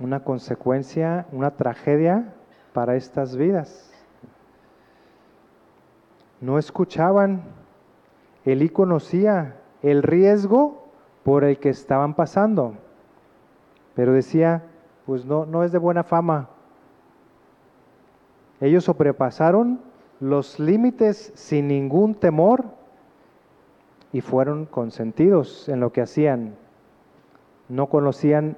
Una 0.00 0.24
consecuencia, 0.24 1.26
una 1.32 1.52
tragedia 1.52 2.34
para 2.72 2.96
estas 2.96 3.36
vidas. 3.36 3.92
No 6.40 6.58
escuchaban, 6.58 7.42
Elí 8.44 8.68
conocía 8.68 9.56
el 9.82 10.02
riesgo 10.02 10.84
por 11.22 11.44
el 11.44 11.58
que 11.58 11.70
estaban 11.70 12.14
pasando, 12.14 12.74
pero 13.94 14.12
decía, 14.12 14.64
pues 15.06 15.24
no, 15.24 15.46
no 15.46 15.62
es 15.62 15.72
de 15.72 15.78
buena 15.78 16.02
fama. 16.02 16.48
Ellos 18.60 18.84
sobrepasaron 18.84 19.80
los 20.20 20.58
límites 20.58 21.32
sin 21.34 21.68
ningún 21.68 22.14
temor 22.14 22.64
y 24.12 24.20
fueron 24.20 24.66
consentidos 24.66 25.68
en 25.68 25.80
lo 25.80 25.92
que 25.92 26.02
hacían. 26.02 26.54
No 27.68 27.88
conocían 27.88 28.56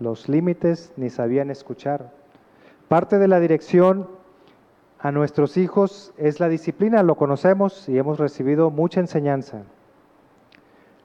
los 0.00 0.28
límites 0.28 0.92
ni 0.96 1.10
sabían 1.10 1.50
escuchar. 1.50 2.12
Parte 2.88 3.18
de 3.18 3.28
la 3.28 3.40
dirección 3.40 4.08
a 4.98 5.12
nuestros 5.12 5.56
hijos 5.56 6.12
es 6.16 6.40
la 6.40 6.48
disciplina, 6.48 7.02
lo 7.02 7.16
conocemos 7.16 7.88
y 7.88 7.98
hemos 7.98 8.18
recibido 8.18 8.70
mucha 8.70 9.00
enseñanza. 9.00 9.62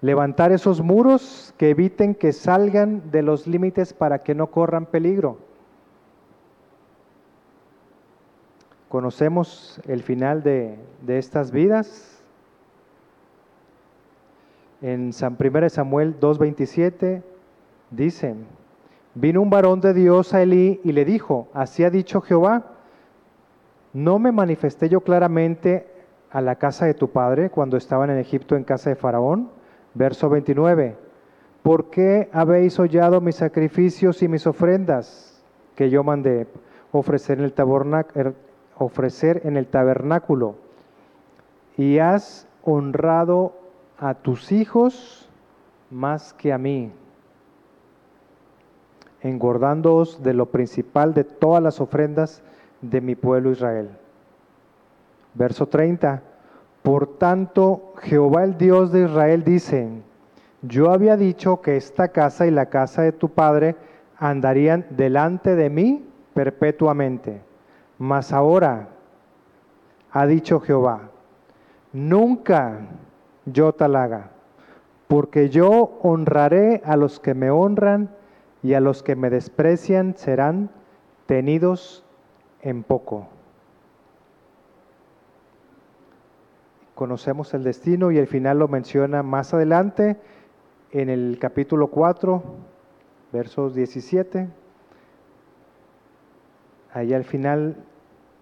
Levantar 0.01 0.51
esos 0.53 0.81
muros 0.81 1.53
que 1.58 1.72
eviten 1.72 2.15
que 2.15 2.31
salgan 2.31 3.12
de 3.12 3.22
los 3.22 3.48
límites 3.48 3.93
para 3.93 4.24
que 4.24 4.34
no 4.34 4.48
corran 4.48 4.86
peligro. 4.86 5.38
Conocemos 8.88 9.79
el 9.86 10.01
final 10.01 10.41
de, 10.41 10.79
estas 11.08 11.51
vidas. 11.51 12.24
En 14.81 15.12
San 15.12 15.38
1 15.38 15.69
Samuel 15.69 16.19
2.27 16.19 17.22
dice, 17.91 18.36
vino 19.16 19.42
un 19.42 19.50
varón 19.50 19.82
de 19.82 19.94
Dios 19.94 20.34
a 20.34 20.42
Elí 20.42 20.80
y 20.84 20.92
le 20.92 21.06
dijo, 21.06 21.48
así 21.54 21.84
ha 21.84 21.89
dicho 21.89 22.22
Jehová, 22.22 22.63
no 23.94 24.20
me 24.20 24.32
manifesté 24.32 24.89
yo 24.89 25.01
claramente 25.01 25.88
a 26.32 26.42
la 26.42 26.56
casa 26.56 26.86
de 26.86 26.94
tu 26.94 27.10
padre 27.10 27.50
cuando 27.50 27.78
estaban 27.78 28.10
en 28.10 28.20
Egipto 28.20 28.56
en 28.56 28.63
casa 28.63 28.89
de 28.89 28.96
Faraón 28.96 29.50
Verso 29.94 30.30
29. 30.30 30.95
¿Por 31.63 31.89
qué 31.89 32.30
habéis 32.32 32.80
hollado 32.80 33.22
mis 33.22 33.36
sacrificios 33.36 34.22
y 34.22 34.28
mis 34.28 34.48
ofrendas 34.48 35.43
que 35.76 35.89
yo 35.89 36.04
mandé 36.04 36.48
ofrecer 36.91 37.39
en 37.39 37.45
el, 37.45 37.54
er, 38.15 38.34
ofrecer 38.78 39.41
en 39.45 39.58
el 39.58 39.67
tabernáculo? 39.67 40.56
Y 41.76 42.00
has 42.00 42.48
honrado 42.63 43.54
a 43.98 44.13
tus 44.13 44.52
hijos 44.52 45.30
más 45.89 46.34
que 46.34 46.54
a 46.54 46.58
mí, 46.58 46.91
engordándoos 49.21 50.23
de 50.23 50.34
lo 50.34 50.47
principal 50.47 51.13
de 51.13 51.23
todas 51.23 51.62
las 51.62 51.82
ofrendas 51.82 52.41
de 52.82 53.01
mi 53.01 53.15
pueblo 53.15 53.51
Israel. 53.51 53.89
Verso 55.34 55.67
30. 55.67 56.21
Por 56.82 57.17
tanto, 57.17 57.93
Jehová 58.01 58.43
el 58.43 58.58
Dios 58.58 58.91
de 58.91 59.03
Israel 59.03 59.43
dice, 59.43 59.89
yo 60.62 60.91
había 60.91 61.17
dicho 61.17 61.62
que 61.62 61.77
esta 61.77 62.10
casa 62.10 62.47
y 62.47 62.51
la 62.51 62.67
casa 62.67 63.01
de 63.01 63.12
tu 63.12 63.29
padre 63.29 63.75
andarían 64.17 64.86
delante 64.89 65.55
de 65.55 65.69
mí 65.69 66.05
perpetuamente. 66.34 67.41
Mas 67.97 68.32
ahora, 68.32 68.89
ha 70.12 70.25
dicho 70.25 70.60
Jehová, 70.60 71.10
nunca 71.91 72.79
yo 73.45 73.73
tal 73.73 73.95
haga, 73.95 74.32
porque 75.08 75.49
yo 75.49 75.97
honraré 76.01 76.82
a 76.86 76.95
los 76.95 77.19
que 77.19 77.34
me 77.34 77.49
honran 77.51 78.10
y 78.63 78.74
a 78.74 78.80
los 78.80 79.04
que 79.04 79.15
me 79.15 79.30
desprecian 79.30 80.15
serán 80.17 80.69
tenidos 81.26 82.04
en 82.62 82.84
poco. 82.84 83.28
conocemos 87.00 87.54
el 87.54 87.63
destino 87.63 88.12
y 88.12 88.17
el 88.17 88.28
final 88.28 88.60
lo 88.60 88.67
menciona 88.67 89.24
más 89.24 89.54
adelante 89.54 90.17
en 90.91 91.10
el 91.10 91.38
capítulo 91.39 91.88
4, 91.88 92.43
versos 93.32 93.74
17. 93.74 94.50
Ahí 96.91 97.13
al 97.13 97.24
final 97.24 97.78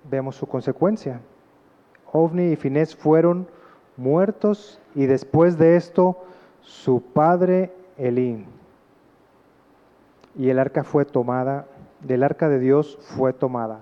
vemos 0.10 0.36
su 0.36 0.48
consecuencia. 0.48 1.22
Ovni 2.12 2.54
y 2.54 2.56
Finés 2.56 2.96
fueron 2.96 3.48
muertos 3.96 4.82
y 4.96 5.06
después 5.06 5.60
de 5.60 5.76
esto 5.76 6.24
su 6.62 7.04
padre 7.04 7.72
Elí. 7.96 8.44
Y 10.38 10.50
el 10.50 10.60
arca 10.60 10.84
fue 10.84 11.06
tomada, 11.06 11.66
del 12.02 12.24
arca 12.24 12.48
de 12.48 12.60
Dios 12.60 12.98
fue 13.02 13.34
tomada 13.34 13.82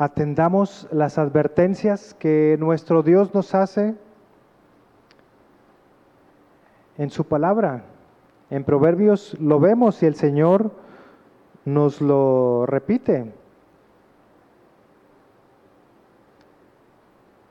atendamos 0.00 0.88
las 0.90 1.18
advertencias 1.18 2.14
que 2.14 2.56
nuestro 2.58 3.02
Dios 3.02 3.34
nos 3.34 3.54
hace 3.54 3.94
en 6.96 7.10
su 7.10 7.26
palabra. 7.26 7.84
En 8.48 8.64
Proverbios 8.64 9.38
lo 9.38 9.60
vemos 9.60 10.02
y 10.02 10.06
el 10.06 10.14
Señor 10.14 10.70
nos 11.66 12.00
lo 12.00 12.64
repite. 12.64 13.30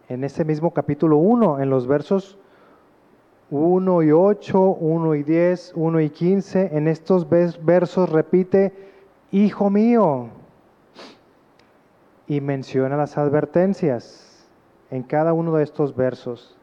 En 0.08 0.24
ese 0.24 0.44
mismo 0.44 0.74
capítulo 0.74 1.18
1, 1.18 1.60
en 1.60 1.70
los 1.70 1.86
versos 1.86 2.39
1 3.52 4.04
y 4.04 4.12
8, 4.12 4.60
1 4.60 5.16
y 5.16 5.24
10, 5.24 5.74
1 5.76 6.00
y 6.02 6.10
15, 6.10 6.78
en 6.78 6.88
estos 6.88 7.28
versos 7.30 8.10
repite, 8.10 8.74
Hijo 9.32 9.70
mío, 9.70 10.30
y 12.28 12.42
menciona 12.42 12.96
las 12.96 13.18
advertencias 13.18 14.48
en 14.92 15.04
cada 15.04 15.34
uno 15.34 15.56
de 15.56 15.64
estos 15.64 15.96
versos. 15.96 16.56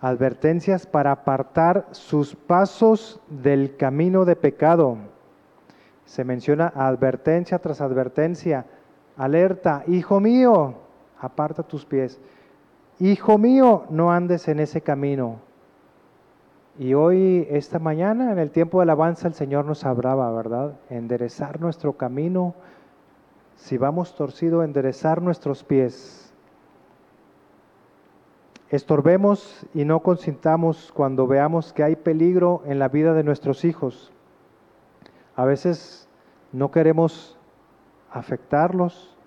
Advertencias 0.00 0.86
para 0.86 1.10
apartar 1.10 1.86
sus 1.90 2.36
pasos 2.36 3.20
del 3.28 3.76
camino 3.76 4.24
de 4.24 4.36
pecado. 4.36 4.98
Se 6.04 6.22
menciona 6.24 6.72
advertencia 6.74 7.58
tras 7.58 7.80
advertencia. 7.80 8.66
Alerta, 9.16 9.82
hijo 9.88 10.20
mío, 10.20 10.74
aparta 11.20 11.64
tus 11.64 11.84
pies. 11.84 12.20
Hijo 13.00 13.38
mío, 13.38 13.84
no 13.90 14.10
andes 14.10 14.48
en 14.48 14.58
ese 14.58 14.80
camino. 14.80 15.36
Y 16.78 16.94
hoy, 16.94 17.46
esta 17.50 17.78
mañana, 17.78 18.32
en 18.32 18.38
el 18.38 18.50
tiempo 18.50 18.78
de 18.78 18.84
alabanza, 18.84 19.28
el 19.28 19.34
Señor 19.34 19.64
nos 19.64 19.84
hablaba, 19.84 20.32
¿verdad? 20.32 20.74
Enderezar 20.90 21.60
nuestro 21.60 21.92
camino, 21.92 22.54
si 23.56 23.78
vamos 23.78 24.14
torcido, 24.14 24.62
enderezar 24.62 25.22
nuestros 25.22 25.64
pies. 25.64 26.32
Estorbemos 28.70 29.66
y 29.74 29.84
no 29.84 30.00
consintamos 30.00 30.92
cuando 30.92 31.26
veamos 31.26 31.72
que 31.72 31.82
hay 31.82 31.96
peligro 31.96 32.62
en 32.66 32.78
la 32.78 32.88
vida 32.88 33.14
de 33.14 33.24
nuestros 33.24 33.64
hijos. 33.64 34.12
A 35.36 35.44
veces 35.44 36.08
no 36.52 36.70
queremos 36.70 37.38
afectarlos. 38.10 39.17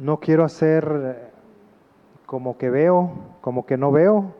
No 0.00 0.20
quiero 0.20 0.44
hacer 0.44 1.32
como 2.26 2.58
que 2.58 2.70
veo, 2.70 3.12
como 3.40 3.66
que 3.66 3.76
no 3.76 3.92
veo. 3.92 4.34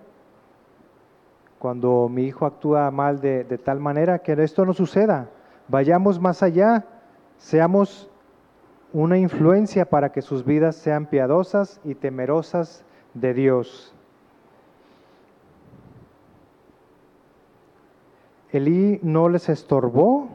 cuando 1.59 2.09
mi 2.09 2.25
hijo 2.25 2.47
actúa 2.47 2.91
mal 2.91 3.21
de, 3.21 3.45
de 3.45 3.59
tal 3.59 3.81
manera 3.81 4.19
que 4.21 4.33
esto 4.35 4.65
no 4.65 4.73
suceda. 4.73 5.31
Vayamos 5.69 6.21
más 6.21 6.43
allá, 6.43 6.85
seamos 7.39 8.11
una 8.93 9.19
influencia 9.19 9.85
para 9.87 10.13
que 10.13 10.23
sus 10.23 10.45
vidas 10.45 10.77
sean 10.77 11.07
piadosas 11.07 11.81
y 11.85 11.95
temerosas 11.95 12.85
de 13.15 13.35
Dios. 13.35 13.95
Elí 18.53 19.01
no 19.03 19.29
les 19.29 19.49
estorbó, 19.49 20.29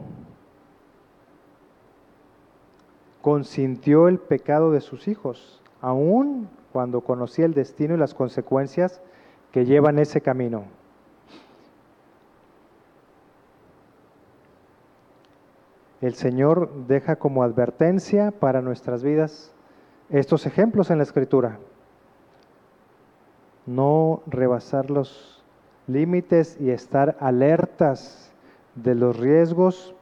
consintió 3.22 4.08
el 4.08 4.18
pecado 4.18 4.72
de 4.72 4.80
sus 4.80 5.08
hijos, 5.08 5.62
aun 5.80 6.50
cuando 6.72 7.00
conocía 7.00 7.46
el 7.46 7.54
destino 7.54 7.94
y 7.94 7.98
las 7.98 8.14
consecuencias 8.14 9.00
que 9.52 9.64
llevan 9.64 9.98
ese 9.98 10.20
camino. 10.20 10.64
El 16.00 16.14
Señor 16.14 16.86
deja 16.88 17.16
como 17.16 17.44
advertencia 17.44 18.32
para 18.32 18.60
nuestras 18.60 19.04
vidas 19.04 19.52
estos 20.10 20.46
ejemplos 20.46 20.90
en 20.90 20.98
la 20.98 21.04
Escritura. 21.04 21.58
No 23.66 24.22
rebasar 24.26 24.90
los 24.90 25.44
límites 25.86 26.56
y 26.60 26.70
estar 26.70 27.16
alertas 27.20 28.32
de 28.74 28.96
los 28.96 29.16
riesgos 29.16 29.94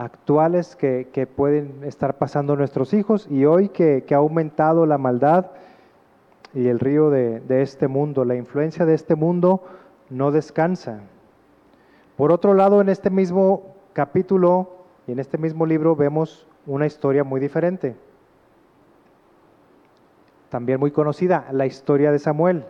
actuales 0.00 0.76
que, 0.76 1.28
pueden 1.36 1.84
estar 1.84 2.16
pasando 2.16 2.56
nuestros 2.56 2.94
hijos 2.94 3.26
y 3.30 3.44
hoy 3.44 3.68
que, 3.68 4.04
ha 4.10 4.16
aumentado 4.16 4.86
la 4.86 4.96
maldad 4.96 5.50
y 6.54 6.68
el 6.68 6.80
río 6.80 7.10
de, 7.10 7.40
de 7.40 7.60
este 7.60 7.86
mundo, 7.86 8.24
la 8.24 8.34
influencia 8.34 8.86
de 8.86 8.94
este 8.94 9.14
mundo 9.14 9.62
no 10.08 10.30
descansa. 10.30 11.00
Por 12.16 12.32
otro 12.32 12.54
lado, 12.54 12.80
en 12.80 12.88
este 12.88 13.10
mismo 13.10 13.76
capítulo 13.92 14.86
y 15.06 15.12
en 15.12 15.18
este 15.18 15.36
mismo 15.36 15.66
libro 15.66 15.94
vemos 15.94 16.46
una 16.66 16.86
historia 16.86 17.22
muy 17.22 17.38
diferente, 17.38 17.94
también 20.48 20.80
muy 20.80 20.92
conocida, 20.92 21.46
la 21.52 21.66
historia 21.66 22.10
de 22.10 22.18
Samuel. 22.18 22.64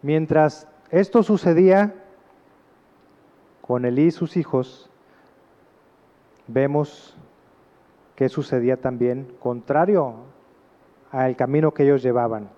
Mientras 0.00 0.66
esto 0.90 1.22
sucedía 1.22 1.94
con 3.60 3.84
Elí 3.84 4.06
y 4.06 4.10
sus 4.10 4.38
hijos, 4.38 4.90
vemos 6.46 7.16
que 8.16 8.28
sucedía 8.28 8.76
también 8.76 9.34
contrario 9.40 10.14
al 11.10 11.36
camino 11.36 11.72
que 11.72 11.84
ellos 11.84 12.02
llevaban. 12.02 12.48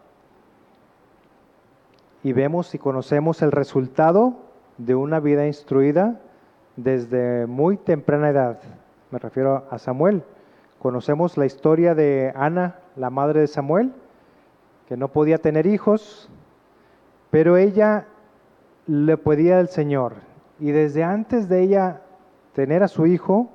Y 2.22 2.32
vemos 2.32 2.74
y 2.74 2.78
conocemos 2.78 3.42
el 3.42 3.52
resultado 3.52 4.34
de 4.78 4.94
una 4.94 5.20
vida 5.20 5.46
instruida 5.46 6.20
desde 6.76 7.46
muy 7.46 7.76
temprana 7.76 8.30
edad. 8.30 8.60
Me 9.10 9.18
refiero 9.18 9.64
a 9.70 9.78
Samuel. 9.78 10.22
Conocemos 10.78 11.36
la 11.38 11.46
historia 11.46 11.94
de 11.94 12.32
Ana, 12.34 12.80
la 12.96 13.10
madre 13.10 13.40
de 13.40 13.46
Samuel, 13.46 13.92
que 14.88 14.96
no 14.96 15.08
podía 15.08 15.38
tener 15.38 15.66
hijos, 15.66 16.28
pero 17.30 17.56
ella 17.56 18.06
le 18.86 19.16
pedía 19.16 19.58
al 19.58 19.68
Señor. 19.68 20.14
Y 20.58 20.70
desde 20.70 21.04
antes 21.04 21.48
de 21.48 21.62
ella 21.62 22.02
tener 22.54 22.82
a 22.82 22.88
su 22.88 23.06
hijo, 23.06 23.50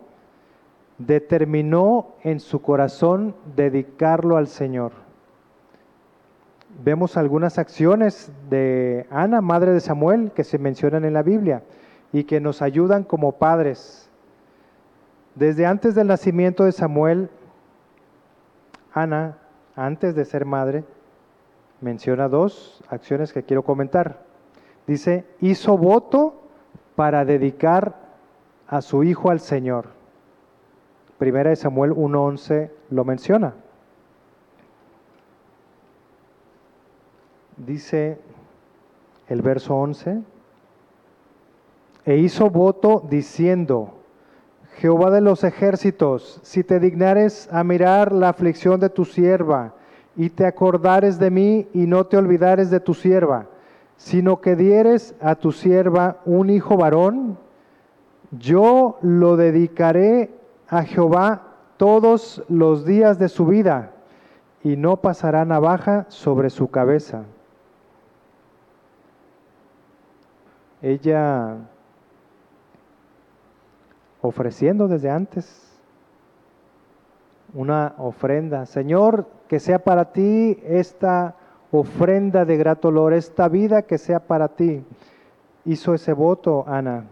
determinó 1.06 2.16
en 2.24 2.40
su 2.40 2.62
corazón 2.62 3.36
dedicarlo 3.56 4.38
al 4.38 4.48
Señor. 4.48 4.92
Vemos 6.84 7.18
algunas 7.18 7.58
acciones 7.58 8.32
de 8.50 9.06
Ana, 9.10 9.42
madre 9.42 9.72
de 9.72 9.80
Samuel, 9.80 10.32
que 10.32 10.44
se 10.44 10.58
mencionan 10.58 11.06
en 11.06 11.14
la 11.14 11.24
Biblia 11.24 11.64
y 12.14 12.24
que 12.24 12.40
nos 12.40 12.62
ayudan 12.62 13.04
como 13.04 13.34
padres. 13.34 14.10
Desde 15.36 15.66
antes 15.66 15.96
del 15.96 16.08
nacimiento 16.08 16.66
de 16.66 16.72
Samuel, 16.72 17.30
Ana, 18.94 19.38
antes 19.76 20.16
de 20.16 20.26
ser 20.26 20.46
madre, 20.46 20.84
menciona 21.82 22.28
dos 22.28 22.84
acciones 22.90 23.32
que 23.32 23.44
quiero 23.44 23.64
comentar. 23.64 24.24
Dice, 24.88 25.26
hizo 25.40 25.78
voto 25.78 26.42
para 26.96 27.26
dedicar 27.26 27.96
a 28.68 28.82
su 28.82 29.04
hijo 29.04 29.30
al 29.30 29.40
Señor. 29.40 30.01
Primera 31.22 31.52
de 31.52 31.56
Samuel 31.56 31.92
1.11 31.92 32.72
lo 32.90 33.06
menciona. 33.06 33.54
Dice 37.58 38.18
el 39.28 39.44
verso 39.44 39.76
11, 39.76 40.20
e 42.06 42.18
hizo 42.18 42.50
voto 42.50 43.04
diciendo, 43.08 44.00
Jehová 44.78 45.12
de 45.12 45.22
los 45.22 45.44
ejércitos, 45.44 46.40
si 46.42 46.64
te 46.64 46.80
dignares 46.80 47.48
a 47.54 47.64
mirar 47.64 48.12
la 48.12 48.30
aflicción 48.30 48.80
de 48.80 48.90
tu 48.90 49.06
sierva, 49.06 49.76
y 50.16 50.32
te 50.32 50.48
acordares 50.48 51.20
de 51.20 51.30
mí 51.30 51.68
y 51.72 51.86
no 51.86 52.08
te 52.08 52.18
olvidares 52.18 52.72
de 52.72 52.80
tu 52.80 52.96
sierva, 52.96 53.46
sino 53.96 54.42
que 54.42 54.56
dieres 54.56 55.14
a 55.22 55.36
tu 55.36 55.52
sierva 55.52 56.18
un 56.26 56.50
hijo 56.50 56.78
varón, 56.78 57.38
yo 58.32 58.98
lo 59.04 59.38
dedicaré 59.38 60.41
a 60.72 60.84
Jehová 60.84 61.42
todos 61.76 62.42
los 62.48 62.86
días 62.86 63.20
de 63.20 63.28
su 63.28 63.46
vida 63.46 63.92
y 64.64 64.78
no 64.78 64.98
pasará 64.98 65.44
navaja 65.44 66.06
sobre 66.08 66.50
su 66.50 66.72
cabeza. 66.72 67.26
Ella 70.82 71.58
ofreciendo 74.22 74.88
desde 74.88 75.10
antes 75.10 75.78
una 77.54 77.94
ofrenda. 77.98 78.66
Señor, 78.66 79.28
que 79.50 79.60
sea 79.60 79.80
para 79.80 80.14
ti 80.14 80.58
esta 80.64 81.36
ofrenda 81.72 82.46
de 82.46 82.56
grato 82.56 82.88
olor, 82.88 83.14
esta 83.14 83.50
vida 83.50 83.82
que 83.82 83.98
sea 83.98 84.22
para 84.22 84.48
ti. 84.48 84.86
Hizo 85.66 85.94
ese 85.94 86.14
voto, 86.14 86.64
Ana. 86.66 87.06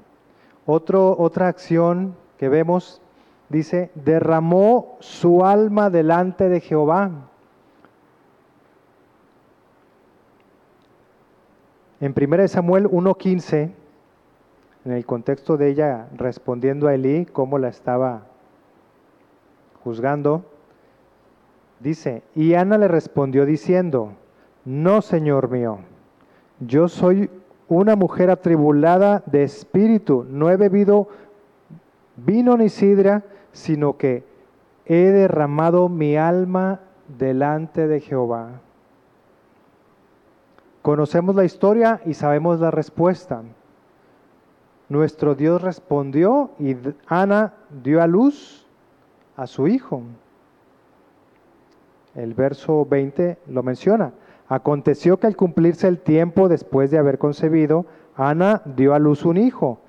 Otro, 0.66 1.16
otra 1.20 1.50
acción 1.50 2.16
que 2.38 2.48
vemos 2.48 3.02
dice, 3.50 3.92
derramó 3.96 4.98
su 5.00 5.44
alma 5.44 5.90
delante 5.90 6.50
de 6.50 6.62
Jehová. 6.62 7.12
En 12.00 12.14
1 12.16 12.48
Samuel 12.48 12.88
1.15, 12.88 13.72
en 14.86 14.92
el 14.92 15.06
contexto 15.06 15.58
de 15.58 15.70
ella 15.70 16.08
respondiendo 16.16 16.88
a 16.88 16.94
Elí, 16.94 17.26
cómo 17.26 17.58
la 17.58 17.68
estaba 17.68 18.22
juzgando, 19.84 20.46
dice, 21.80 22.24
y 22.36 22.54
Ana 22.54 22.78
le 22.78 22.88
respondió 22.88 23.46
diciendo, 23.46 24.14
no, 24.64 25.02
Señor 25.02 25.50
mío, 25.50 25.80
yo 26.60 26.88
soy 26.88 27.30
una 27.68 27.96
mujer 27.96 28.30
atribulada 28.30 29.24
de 29.26 29.44
espíritu, 29.44 30.26
no 30.30 30.50
he 30.50 30.58
bebido 30.58 31.08
vino 32.26 32.58
ni 32.58 32.70
sidra, 32.70 33.24
sino 33.52 33.98
que 33.98 34.24
he 34.86 35.12
derramado 35.12 35.90
mi 35.90 36.18
alma 36.18 36.80
delante 37.18 37.88
de 37.88 38.02
Jehová. 38.02 38.62
Conocemos 40.82 41.36
la 41.36 41.46
historia 41.46 42.02
y 42.06 42.14
sabemos 42.14 42.60
la 42.60 42.72
respuesta. 42.72 43.44
Nuestro 44.88 45.36
Dios 45.36 45.62
respondió 45.62 46.52
y 46.58 46.76
Ana 47.06 47.54
dio 47.84 48.02
a 48.02 48.08
luz 48.08 48.66
a 49.36 49.46
su 49.46 49.68
hijo. 49.68 50.02
El 52.16 52.34
verso 52.34 52.86
20 52.86 53.38
lo 53.48 53.62
menciona. 53.62 54.14
Aconteció 54.48 55.20
que 55.20 55.28
al 55.28 55.36
cumplirse 55.36 55.88
el 55.88 56.00
tiempo 56.00 56.50
después 56.50 56.90
de 56.90 56.98
haber 56.98 57.20
concebido, 57.20 57.86
Ana 58.16 58.64
dio 58.66 58.96
a 58.96 59.00
luz 59.00 59.26
un 59.26 59.38
hijo 59.38 59.80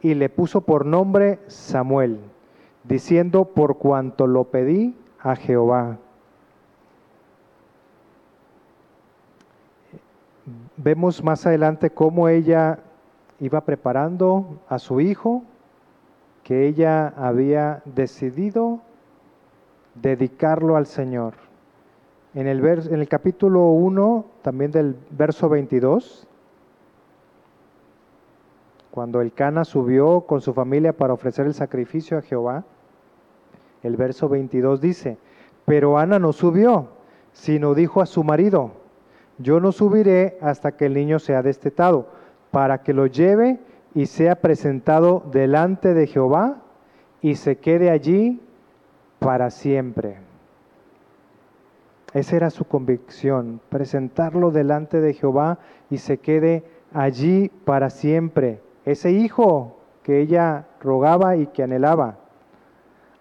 y 0.00 0.14
le 0.14 0.28
puso 0.28 0.62
por 0.62 0.84
nombre 0.84 1.38
Samuel 1.46 2.18
diciendo, 2.84 3.46
por 3.46 3.78
cuanto 3.78 4.26
lo 4.26 4.44
pedí 4.44 4.96
a 5.20 5.36
Jehová. 5.36 5.98
Vemos 10.76 11.24
más 11.24 11.46
adelante 11.46 11.90
cómo 11.90 12.28
ella 12.28 12.80
iba 13.40 13.62
preparando 13.62 14.60
a 14.68 14.78
su 14.78 15.00
hijo, 15.00 15.42
que 16.42 16.66
ella 16.66 17.08
había 17.16 17.82
decidido 17.86 18.80
dedicarlo 19.94 20.76
al 20.76 20.86
Señor. 20.86 21.34
En 22.34 22.46
el, 22.46 22.64
en 22.66 23.00
el 23.00 23.08
capítulo 23.08 23.68
1, 23.68 24.26
también 24.42 24.72
del 24.72 24.96
verso 25.10 25.48
22, 25.48 26.26
cuando 28.90 29.20
el 29.20 29.32
Cana 29.32 29.64
subió 29.64 30.22
con 30.22 30.40
su 30.40 30.52
familia 30.52 30.92
para 30.92 31.14
ofrecer 31.14 31.46
el 31.46 31.54
sacrificio 31.54 32.18
a 32.18 32.22
Jehová, 32.22 32.64
el 33.84 33.96
verso 33.96 34.28
22 34.28 34.80
dice, 34.80 35.18
pero 35.64 35.98
Ana 35.98 36.18
no 36.18 36.32
subió, 36.32 36.88
sino 37.32 37.74
dijo 37.74 38.00
a 38.00 38.06
su 38.06 38.24
marido, 38.24 38.72
yo 39.38 39.60
no 39.60 39.72
subiré 39.72 40.38
hasta 40.40 40.72
que 40.72 40.86
el 40.86 40.94
niño 40.94 41.18
sea 41.18 41.42
destetado, 41.42 42.08
para 42.50 42.82
que 42.82 42.92
lo 42.92 43.06
lleve 43.06 43.58
y 43.94 44.06
sea 44.06 44.36
presentado 44.36 45.22
delante 45.30 45.94
de 45.94 46.06
Jehová 46.06 46.62
y 47.20 47.36
se 47.36 47.56
quede 47.56 47.90
allí 47.90 48.40
para 49.18 49.50
siempre. 49.50 50.18
Esa 52.12 52.36
era 52.36 52.50
su 52.50 52.64
convicción, 52.64 53.60
presentarlo 53.70 54.52
delante 54.52 55.00
de 55.00 55.14
Jehová 55.14 55.58
y 55.90 55.98
se 55.98 56.18
quede 56.18 56.62
allí 56.92 57.50
para 57.64 57.90
siempre. 57.90 58.60
Ese 58.84 59.10
hijo 59.10 59.78
que 60.04 60.20
ella 60.20 60.66
rogaba 60.80 61.36
y 61.36 61.48
que 61.48 61.64
anhelaba. 61.64 62.18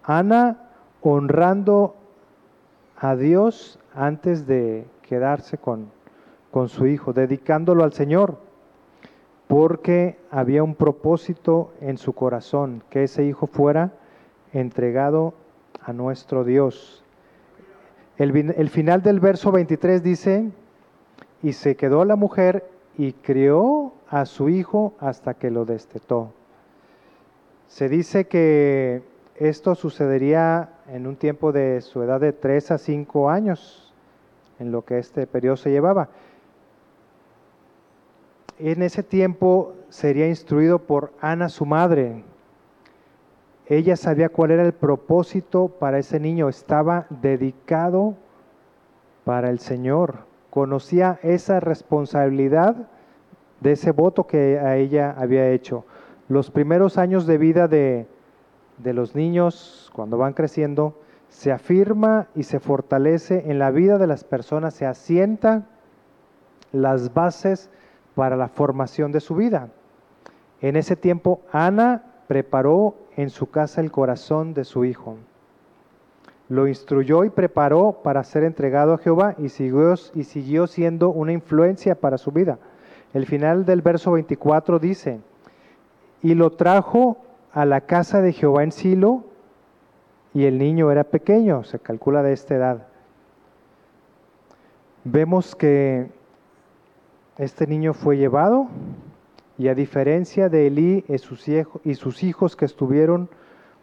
Ana 0.04 0.70
honrando 1.02 1.96
a 2.98 3.16
Dios 3.16 3.80
antes 3.94 4.48
de 4.48 4.86
quedarse 5.02 5.58
con, 5.58 5.92
con 6.52 6.70
su 6.70 6.88
hijo, 6.88 7.14
dedicándolo 7.14 7.84
al 7.84 7.94
Señor, 7.94 8.38
porque 9.48 10.18
había 10.32 10.64
un 10.64 10.76
propósito 10.76 11.74
en 11.82 11.98
su 11.98 12.14
corazón, 12.14 12.84
que 12.90 13.04
ese 13.04 13.26
hijo 13.26 13.48
fuera 13.48 13.92
entregado 14.52 15.34
a 15.82 15.94
nuestro 15.94 16.44
Dios. 16.44 17.04
El, 18.18 18.54
el 18.58 18.70
final 18.70 19.02
del 19.02 19.20
verso 19.20 19.52
23 19.52 20.02
dice, 20.04 20.52
y 21.42 21.54
se 21.54 21.76
quedó 21.76 22.06
la 22.06 22.16
mujer 22.16 22.70
y 22.98 23.14
crió 23.14 23.94
a 24.10 24.26
su 24.26 24.50
hijo 24.50 24.94
hasta 25.00 25.34
que 25.34 25.52
lo 25.52 25.66
destetó. 25.66 26.32
Se 27.68 27.90
dice 27.90 28.28
que 28.28 29.02
esto 29.36 29.76
sucedería 29.76 30.70
en 30.88 31.08
un 31.08 31.16
tiempo 31.16 31.52
de 31.52 31.82
su 31.82 32.04
edad 32.04 32.20
de 32.20 32.34
3 32.34 32.72
a 32.72 32.78
5 32.78 33.30
años, 33.30 33.94
en 34.60 34.72
lo 34.72 34.84
que 34.84 35.00
este 35.00 35.26
periodo 35.26 35.58
se 35.58 35.72
llevaba. 35.72 36.10
En 38.60 38.84
ese 38.84 39.02
tiempo 39.02 39.74
sería 39.90 40.28
instruido 40.28 40.80
por 40.80 41.12
Ana, 41.20 41.50
su 41.50 41.66
madre. 41.66 42.24
Ella 43.66 43.96
sabía 43.96 44.30
cuál 44.30 44.52
era 44.52 44.64
el 44.64 44.74
propósito 44.74 45.68
para 45.68 45.98
ese 45.98 46.20
niño, 46.20 46.50
estaba 46.50 47.08
dedicado 47.10 48.16
para 49.24 49.50
el 49.50 49.60
Señor, 49.60 50.26
conocía 50.50 51.20
esa 51.24 51.60
responsabilidad 51.60 52.76
de 53.62 53.72
ese 53.72 53.92
voto 53.92 54.28
que 54.28 54.60
a 54.60 54.76
ella 54.76 55.16
había 55.18 55.50
hecho 55.50 55.86
los 56.28 56.52
primeros 56.52 56.98
años 56.98 57.26
de 57.26 57.38
vida 57.38 57.68
de, 57.68 58.06
los 58.94 59.16
niños, 59.16 59.92
cuando 59.94 60.18
van 60.18 60.34
creciendo, 60.34 61.00
se 61.30 61.52
afirma 61.52 62.28
y 62.36 62.44
se 62.44 62.60
fortalece 62.60 63.50
en 63.50 63.60
la 63.60 63.72
vida 63.72 63.98
de 63.98 64.08
las 64.08 64.24
personas, 64.24 64.74
se 64.74 64.86
asienta 64.86 65.68
las 66.72 67.14
bases 67.14 67.70
para 68.16 68.36
la 68.36 68.48
formación 68.48 69.12
de 69.12 69.20
su 69.20 69.36
vida. 69.36 69.70
En 70.62 70.76
ese 70.76 70.96
tiempo, 70.96 71.42
Ana 71.52 72.04
preparó 72.28 72.96
en 73.16 73.30
su 73.30 73.50
casa 73.50 73.82
el 73.82 73.92
corazón 73.92 74.54
de 74.54 74.64
su 74.64 74.86
hijo. 74.86 75.18
Lo 76.50 76.68
instruyó 76.68 77.24
y 77.24 77.30
preparó 77.30 78.00
para 78.04 78.24
ser 78.24 78.44
entregado 78.44 78.94
a 78.94 78.98
Jehová 78.98 79.36
y 79.38 79.50
siguió, 79.50 79.96
y 80.14 80.24
siguió 80.24 80.68
siendo 80.68 81.10
una 81.10 81.32
influencia 81.32 81.96
para 81.96 82.18
su 82.18 82.32
vida. 82.32 82.60
El 83.14 83.26
final 83.26 83.66
del 83.66 83.82
verso 83.82 84.12
24 84.12 84.80
dice, 84.80 85.20
y 86.22 86.36
lo 86.36 86.52
trajo 86.52 87.18
a 87.54 87.66
la 87.66 87.82
casa 87.82 88.22
de 88.22 88.34
Jehová 88.34 88.64
en 88.64 88.72
Silo, 88.72 89.24
y 90.34 90.46
el 90.46 90.58
niño 90.58 90.92
era 90.92 91.04
pequeño, 91.04 91.64
se 91.64 91.80
calcula 91.80 92.24
de 92.24 92.34
esta 92.34 92.56
edad. 92.56 92.88
Vemos 95.04 95.56
que 95.56 96.08
este 97.38 97.68
niño 97.68 97.94
fue 97.94 98.18
llevado, 98.18 98.68
y 99.58 99.68
a 99.68 99.76
diferencia 99.76 100.50
de 100.50 100.68
Elí 100.68 101.06
y 101.08 101.18
sus, 101.20 102.24
hijos, 102.24 102.56
que 102.56 102.66
estuvieron 102.66 103.30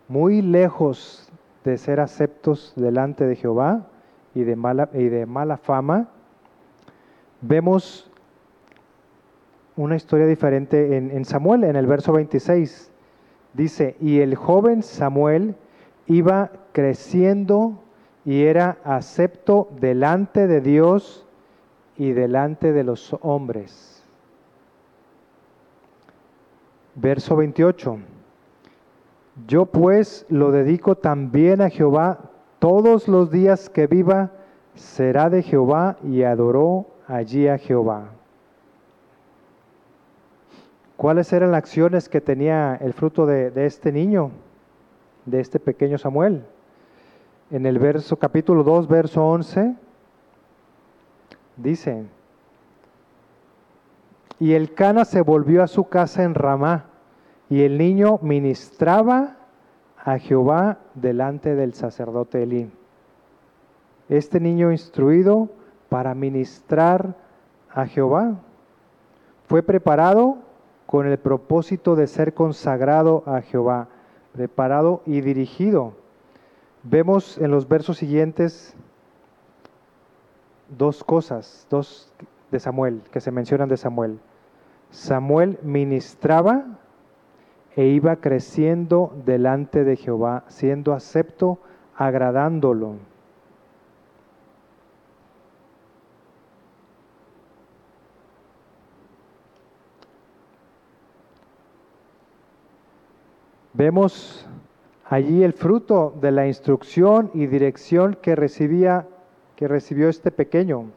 muy 0.09 0.43
lejos 0.43 1.31
de 1.65 1.79
ser 1.79 2.01
aceptos 2.01 2.73
delante 2.75 3.25
de 3.27 3.37
Jehová 3.37 3.87
y 4.35 4.43
de 4.43 4.57
mala, 4.57 4.89
y 4.93 5.05
de 5.05 5.27
mala 5.27 5.57
fama, 5.57 6.09
vemos 7.41 8.11
una 9.77 9.95
historia 9.95 10.27
diferente 10.27 10.97
en, 10.97 11.25
Samuel, 11.25 11.65
en 11.65 11.77
el 11.77 11.87
verso 11.87 12.13
26. 12.13 12.90
Dice, 13.53 13.97
y 14.01 14.21
el 14.21 14.37
joven 14.37 14.83
Samuel 14.83 15.57
iba 16.07 16.51
creciendo 16.73 17.81
y 18.25 18.43
era 18.43 18.79
acepto 18.85 19.69
delante 19.81 20.47
de 20.47 20.61
Dios 20.61 21.27
y 21.97 22.13
delante 22.13 22.73
de 22.73 22.85
los 22.85 23.17
hombres. 23.21 24.03
Verso 26.95 27.37
28. 27.37 27.99
Yo 29.47 29.67
pues 29.67 30.27
lo 30.29 30.53
dedico 30.53 30.97
también 30.97 31.61
a 31.61 31.71
Jehová, 31.71 32.31
todos 32.59 33.09
los 33.09 33.31
días 33.31 33.71
que 33.71 33.87
viva 33.87 34.31
será 34.75 35.31
de 35.31 35.43
Jehová 35.43 35.97
y 36.05 36.23
adoró 36.23 36.87
allí 37.07 37.49
a 37.49 37.59
Jehová. 37.59 38.11
¿Cuáles 41.01 41.33
eran 41.33 41.53
las 41.53 41.61
acciones 41.61 42.11
que 42.11 42.21
tenía 42.21 42.75
el 42.75 42.93
fruto 42.93 43.25
de, 43.25 43.65
este 43.65 43.91
niño, 43.91 44.33
de 45.25 45.41
este 45.41 45.59
pequeño 45.59 45.97
Samuel? 45.97 46.45
En 47.51 47.65
el 47.65 47.79
verso 47.79 48.19
capítulo 48.19 48.65
2, 48.65 48.87
verso 48.87 49.27
11, 49.27 49.77
dice, 51.57 52.05
y 54.39 54.53
el 54.53 54.75
Cana 54.75 55.07
se 55.07 55.23
volvió 55.23 55.63
a 55.63 55.69
su 55.69 55.85
casa 55.85 56.23
en 56.23 56.35
Ramá, 56.35 56.85
y 57.49 57.63
el 57.63 57.79
niño 57.79 58.19
ministraba 58.21 59.37
a 60.05 60.19
Jehová 60.19 60.81
delante 60.93 61.55
del 61.55 61.73
sacerdote 61.73 62.43
Elí. 62.43 62.71
Este 64.11 64.39
niño 64.39 64.71
instruido 64.71 65.49
para 65.89 66.15
ministrar 66.15 67.15
a 67.71 67.87
Jehová 67.87 68.35
fue 69.47 69.63
preparado 69.63 70.50
con 70.91 71.07
el 71.07 71.19
propósito 71.19 71.95
de 71.95 72.09
ser 72.09 72.35
consagrado 72.35 73.23
a 73.25 73.43
Jehová, 73.43 73.87
preparado 74.33 75.03
y 75.07 75.21
dirigido. 75.21 75.93
Vemos 76.83 77.39
en 77.39 77.53
los 77.53 77.69
versos 77.69 77.99
siguientes 77.99 78.75
dos 80.69 81.05
cosas, 81.05 81.65
dos 81.71 82.13
de 82.51 82.59
Samuel, 82.59 83.03
que 83.13 83.21
se 83.21 83.31
mencionan 83.31 83.69
de 83.69 83.77
Samuel. 83.77 84.19
Samuel 84.91 85.61
ministraba 85.63 86.65
e 87.77 87.85
iba 87.85 88.17
creciendo 88.17 89.13
delante 89.25 89.85
de 89.85 89.95
Jehová, 89.95 90.43
siendo 90.49 90.93
acepto, 90.93 91.61
agradándolo. 91.95 92.97
Vemos 103.81 104.47
allí 105.09 105.43
el 105.43 105.55
fruto 105.55 106.13
de 106.21 106.33
la 106.33 106.47
instrucción 106.47 107.31
y 107.33 107.47
dirección 107.47 108.15
que 108.21 108.37
recibía 108.37 109.09
que 109.57 109.69
recibió 109.69 110.11
este 110.11 110.31
pequeño. 110.31 110.91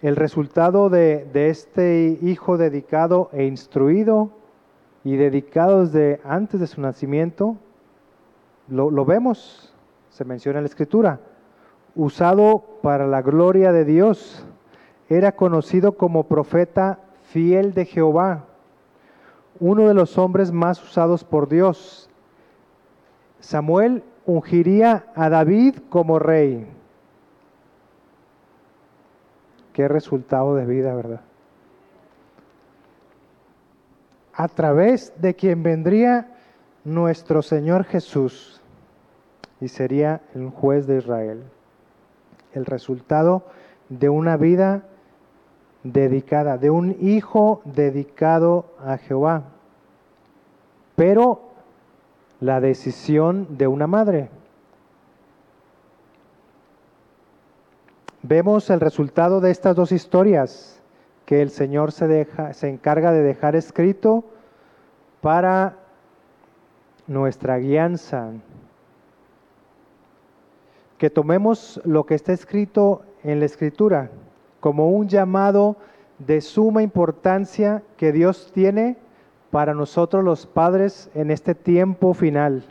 El 0.00 0.16
resultado 0.16 0.88
de, 0.88 1.28
este 1.34 2.18
hijo 2.22 2.56
dedicado 2.56 3.28
e 3.34 3.44
instruido 3.44 4.30
y 5.04 5.16
dedicado 5.16 5.84
desde 5.84 6.22
antes 6.24 6.58
de 6.58 6.66
su 6.66 6.80
nacimiento, 6.80 7.58
lo, 8.68 8.90
lo 8.90 9.04
vemos, 9.04 9.74
se 10.08 10.24
menciona 10.24 10.60
en 10.60 10.64
la 10.64 10.70
escritura, 10.70 11.20
usado 11.94 12.64
para 12.80 13.06
la 13.06 13.20
gloria 13.20 13.72
de 13.72 13.84
Dios. 13.84 14.46
Era 15.10 15.32
conocido 15.32 15.98
como 15.98 16.24
profeta 16.24 16.98
fiel 17.24 17.74
de 17.74 17.84
Jehová 17.84 18.46
uno 19.60 19.86
de 19.86 19.94
los 19.94 20.16
hombres 20.18 20.50
más 20.50 20.82
usados 20.82 21.22
por 21.22 21.48
Dios. 21.48 22.08
Samuel 23.40 24.02
ungiría 24.24 25.06
a 25.14 25.28
David 25.28 25.76
como 25.90 26.18
rey. 26.18 26.66
Qué 29.72 29.86
resultado 29.86 30.56
de 30.56 30.66
vida, 30.66 30.94
¿verdad? 30.94 31.20
A 34.34 34.48
través 34.48 35.12
de 35.20 35.34
quien 35.34 35.62
vendría 35.62 36.34
nuestro 36.84 37.42
Señor 37.42 37.84
Jesús 37.84 38.60
y 39.60 39.68
sería 39.68 40.22
el 40.34 40.48
juez 40.48 40.86
de 40.86 40.98
Israel. 40.98 41.44
El 42.54 42.64
resultado 42.64 43.44
de 43.90 44.08
una 44.08 44.36
vida 44.36 44.84
dedicada, 45.82 46.58
de 46.58 46.70
un 46.70 46.96
hijo 47.00 47.62
dedicado 47.64 48.66
a 48.84 48.98
Jehová. 48.98 49.44
Pero 50.96 51.50
la 52.40 52.60
decisión 52.60 53.46
de 53.56 53.66
una 53.66 53.86
madre. 53.86 54.30
Vemos 58.22 58.68
el 58.70 58.80
resultado 58.80 59.40
de 59.40 59.50
estas 59.50 59.76
dos 59.76 59.92
historias 59.92 60.80
que 61.24 61.42
el 61.42 61.50
Señor 61.50 61.92
se, 61.92 62.06
deja, 62.06 62.52
se 62.52 62.68
encarga 62.68 63.12
de 63.12 63.22
dejar 63.22 63.56
escrito 63.56 64.24
para 65.20 65.76
nuestra 67.06 67.58
guianza. 67.58 68.32
Que 70.98 71.08
tomemos 71.08 71.80
lo 71.84 72.04
que 72.04 72.14
está 72.14 72.32
escrito 72.32 73.02
en 73.22 73.40
la 73.40 73.46
Escritura 73.46 74.10
como 74.60 74.90
un 74.90 75.08
llamado 75.08 75.76
de 76.18 76.40
suma 76.40 76.82
importancia 76.82 77.82
que 77.96 78.12
Dios 78.12 78.52
tiene 78.54 78.96
para 79.50 79.74
nosotros 79.74 80.22
los 80.22 80.46
padres 80.46 81.10
en 81.14 81.30
este 81.30 81.54
tiempo 81.54 82.14
final. 82.14 82.64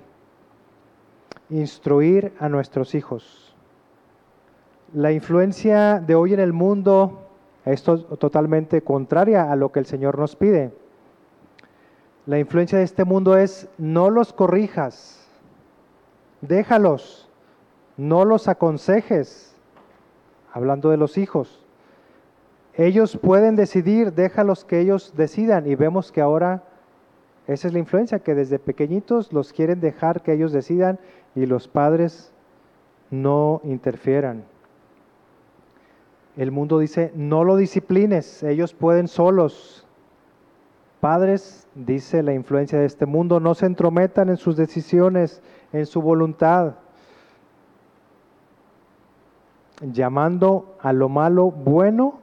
Instruir 1.50 2.34
a 2.40 2.48
nuestros 2.48 2.96
hijos. 2.96 3.56
La 4.94 5.12
influencia 5.12 6.00
de 6.00 6.16
hoy 6.16 6.34
en 6.34 6.40
el 6.40 6.54
mundo 6.54 7.28
es 7.66 7.84
totalmente 7.84 8.82
contraria 8.82 9.52
a 9.52 9.56
lo 9.56 9.72
que 9.72 9.80
el 9.80 9.86
Señor 9.86 10.18
nos 10.18 10.36
pide. 10.36 10.72
La 12.26 12.40
influencia 12.40 12.78
de 12.78 12.84
este 12.84 13.06
mundo 13.06 13.38
es 13.38 13.68
no 13.78 14.10
los 14.10 14.34
corrijas, 14.34 15.28
déjalos, 16.42 17.30
no 17.98 18.26
los 18.26 18.48
aconsejes, 18.48 19.56
hablando 20.54 20.90
de 20.90 20.98
los 20.98 21.18
hijos. 21.18 21.66
Ellos 22.76 23.18
pueden 23.18 23.56
decidir, 23.56 24.14
déjalos 24.14 24.64
que 24.64 24.80
ellos 24.80 25.14
decidan 25.16 25.68
y 25.68 25.76
vemos 25.76 26.12
que 26.12 26.22
ahora 26.22 26.64
esa 27.50 27.68
es 27.68 27.74
la 27.74 27.80
influencia, 27.80 28.20
que 28.20 28.36
desde 28.36 28.60
pequeñitos 28.60 29.34
los 29.34 29.54
quieren 29.54 29.82
dejar 29.82 30.22
que 30.22 30.34
ellos 30.34 30.52
decidan 30.52 31.00
y 31.34 31.48
los 31.48 31.68
padres 31.68 32.32
no 33.10 33.60
interfieran. 33.64 34.44
El 36.38 36.52
mundo 36.52 36.78
dice, 36.78 37.12
no 37.16 37.44
lo 37.44 37.56
disciplines, 37.56 38.44
ellos 38.44 38.76
pueden 38.76 39.08
solos. 39.08 39.88
Padres, 41.00 41.68
dice 41.74 42.22
la 42.22 42.34
influencia 42.34 42.78
de 42.78 42.86
este 42.86 43.08
mundo, 43.08 43.40
no 43.40 43.56
se 43.56 43.66
entrometan 43.66 44.30
en 44.30 44.38
sus 44.38 44.56
decisiones, 44.56 45.42
en 45.74 45.88
su 45.88 46.04
voluntad, 46.04 46.76
llamando 49.82 50.78
a 50.82 50.94
lo 50.94 51.10
malo 51.10 51.50
bueno 51.50 52.20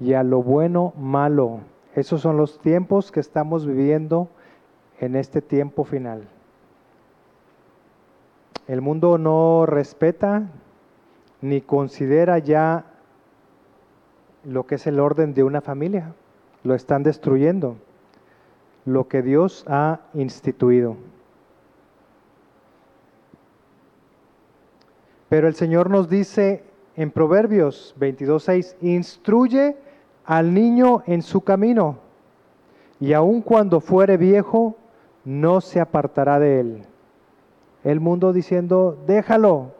y 0.00 0.14
a 0.14 0.22
lo 0.22 0.42
bueno 0.42 0.92
malo. 0.96 1.60
Esos 1.94 2.20
son 2.20 2.36
los 2.36 2.58
tiempos 2.60 3.12
que 3.12 3.20
estamos 3.20 3.66
viviendo 3.66 4.28
en 5.00 5.16
este 5.16 5.40
tiempo 5.40 5.84
final. 5.84 6.28
El 8.66 8.80
mundo 8.80 9.18
no 9.18 9.66
respeta 9.66 10.48
ni 11.40 11.60
considera 11.60 12.38
ya 12.38 12.86
lo 14.44 14.66
que 14.66 14.76
es 14.76 14.86
el 14.86 14.98
orden 14.98 15.34
de 15.34 15.42
una 15.42 15.60
familia. 15.60 16.14
Lo 16.62 16.74
están 16.74 17.02
destruyendo. 17.02 17.76
Lo 18.86 19.08
que 19.08 19.22
Dios 19.22 19.64
ha 19.68 20.00
instituido. 20.14 20.96
Pero 25.28 25.48
el 25.48 25.54
Señor 25.54 25.90
nos 25.90 26.08
dice 26.08 26.64
en 26.96 27.10
Proverbios 27.10 27.94
22.6, 27.98 28.76
instruye 28.80 29.76
al 30.24 30.54
niño 30.54 31.02
en 31.06 31.22
su 31.22 31.42
camino, 31.42 31.98
y 33.00 33.12
aun 33.12 33.42
cuando 33.42 33.80
fuere 33.80 34.16
viejo, 34.16 34.76
no 35.24 35.60
se 35.60 35.80
apartará 35.80 36.38
de 36.38 36.60
él. 36.60 36.82
El 37.82 38.00
mundo 38.00 38.32
diciendo, 38.32 38.96
déjalo, 39.06 39.72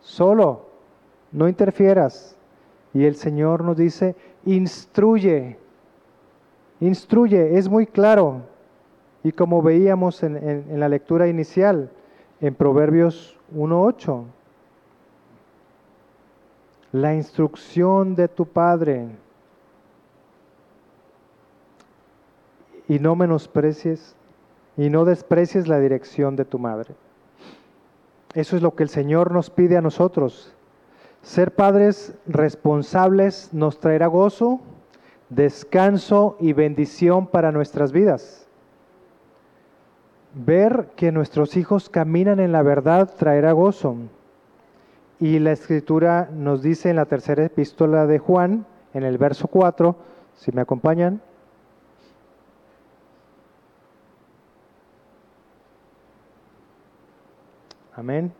solo, 0.00 0.66
no 1.32 1.48
interfieras. 1.48 2.36
Y 2.92 3.04
el 3.04 3.14
Señor 3.14 3.62
nos 3.64 3.76
dice, 3.76 4.16
instruye, 4.44 5.56
instruye, 6.80 7.56
es 7.56 7.68
muy 7.68 7.86
claro. 7.86 8.42
Y 9.22 9.32
como 9.32 9.62
veíamos 9.62 10.22
en, 10.22 10.80
la 10.80 10.88
lectura 10.88 11.28
inicial, 11.28 11.90
en 12.40 12.54
Proverbios 12.54 13.38
1.8, 13.54 14.24
la 16.92 17.14
instrucción 17.14 18.14
de 18.14 18.28
tu 18.28 18.46
Padre. 18.46 19.08
Y 22.90 22.98
no 22.98 23.14
menosprecies 23.14 24.16
y 24.76 24.90
no 24.90 25.04
desprecies 25.04 25.68
la 25.68 25.78
dirección 25.78 26.34
de 26.34 26.44
tu 26.44 26.58
madre. 26.58 26.96
Eso 28.34 28.56
es 28.56 28.62
lo 28.62 28.74
que 28.74 28.82
el 28.82 28.88
Señor 28.88 29.30
nos 29.30 29.48
pide 29.48 29.76
a 29.76 29.80
nosotros. 29.80 30.52
Ser 31.22 31.54
padres 31.54 32.16
responsables 32.26 33.54
nos 33.54 33.78
traerá 33.78 34.08
gozo, 34.08 34.58
descanso 35.28 36.36
y 36.40 36.52
bendición 36.52 37.28
para 37.28 37.52
nuestras 37.52 37.92
vidas. 37.92 38.48
Ver 40.34 40.88
que 40.96 41.12
nuestros 41.12 41.56
hijos 41.56 41.90
caminan 41.90 42.40
en 42.40 42.50
la 42.50 42.62
verdad 42.62 43.08
traerá 43.16 43.52
gozo. 43.52 43.94
Y 45.20 45.38
la 45.38 45.52
escritura 45.52 46.28
nos 46.32 46.60
dice 46.60 46.90
en 46.90 46.96
la 46.96 47.06
tercera 47.06 47.44
epístola 47.44 48.06
de 48.06 48.18
Juan, 48.18 48.66
en 48.94 49.04
el 49.04 49.16
verso 49.16 49.46
4, 49.46 49.94
si 50.34 50.50
me 50.50 50.62
acompañan, 50.62 51.22
Amén. 57.96 58.32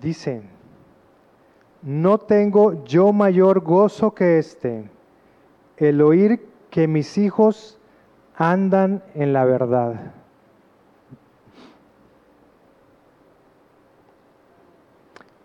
Dice, 0.00 0.42
no 1.82 2.18
tengo 2.18 2.84
yo 2.84 3.12
mayor 3.12 3.60
gozo 3.60 4.14
que 4.14 4.38
este, 4.38 4.90
el 5.76 6.00
oír 6.00 6.46
que 6.70 6.86
mis 6.86 7.18
hijos 7.18 7.78
andan 8.34 9.02
en 9.14 9.32
la 9.32 9.44
verdad. 9.44 10.12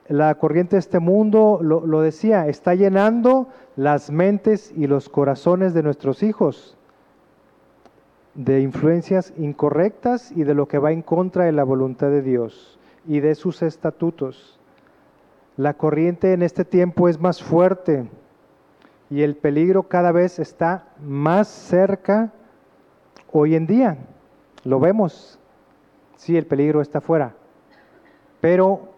La 0.08 0.36
corriente 0.36 0.76
de 0.76 0.80
este 0.80 1.00
mundo, 1.00 1.60
lo, 1.62 1.86
lo, 1.86 2.02
decía, 2.02 2.48
está 2.48 2.76
llenando 2.76 3.48
las 3.76 4.12
mentes 4.12 4.72
y 4.76 4.88
los 4.88 5.10
corazones 5.10 5.74
de 5.74 5.84
nuestros 5.84 6.22
hijos 6.22 6.78
de 8.36 8.60
influencias 8.60 9.34
incorrectas 9.38 10.32
y 10.32 10.44
de 10.44 10.54
lo 10.54 10.68
que 10.68 10.78
va 10.78 10.92
en 10.92 11.02
contra 11.02 11.46
de 11.46 11.54
la 11.54 11.64
voluntad 11.64 12.10
de 12.10 12.22
Dios 12.22 12.78
y 13.08 13.22
de 13.22 13.34
sus 13.34 13.62
estatutos. 13.62 14.60
La 15.58 15.76
corriente 15.76 16.34
en 16.34 16.44
este 16.44 16.66
tiempo 16.66 17.08
es 17.08 17.20
más 17.20 17.42
fuerte 17.42 18.08
y 19.10 19.22
el 19.22 19.38
peligro 19.38 19.84
cada 19.84 20.12
vez 20.12 20.40
está 20.40 20.90
más 21.02 21.48
cerca 21.48 22.34
hoy 23.32 23.56
en 23.56 23.68
día. 23.68 23.98
Lo 24.66 24.80
vemos. 24.80 25.40
Sí, 26.18 26.36
el 26.36 26.46
peligro 26.46 26.82
está 26.82 27.00
fuera. 27.00 27.36
Pero, 28.42 28.90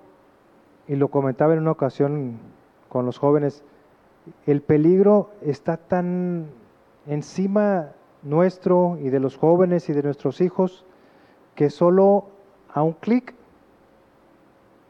y 0.88 0.96
lo 0.96 1.10
comentaba 1.10 1.54
en 1.54 1.60
una 1.60 1.72
ocasión 1.72 2.40
con 2.90 3.06
los 3.06 3.20
jóvenes, 3.20 3.64
el 4.46 4.62
peligro 4.62 5.30
está 5.42 5.78
tan 5.78 6.48
encima 7.06 7.92
nuestro 8.28 8.98
y 9.02 9.10
de 9.10 9.20
los 9.20 9.38
jóvenes 9.38 9.90
y 9.90 9.94
de 9.94 10.04
nuestros 10.04 10.42
hijos 10.42 10.86
que 11.56 11.70
solo 11.70 12.26
a 12.74 12.84
un 12.84 12.94
clic 12.94 13.34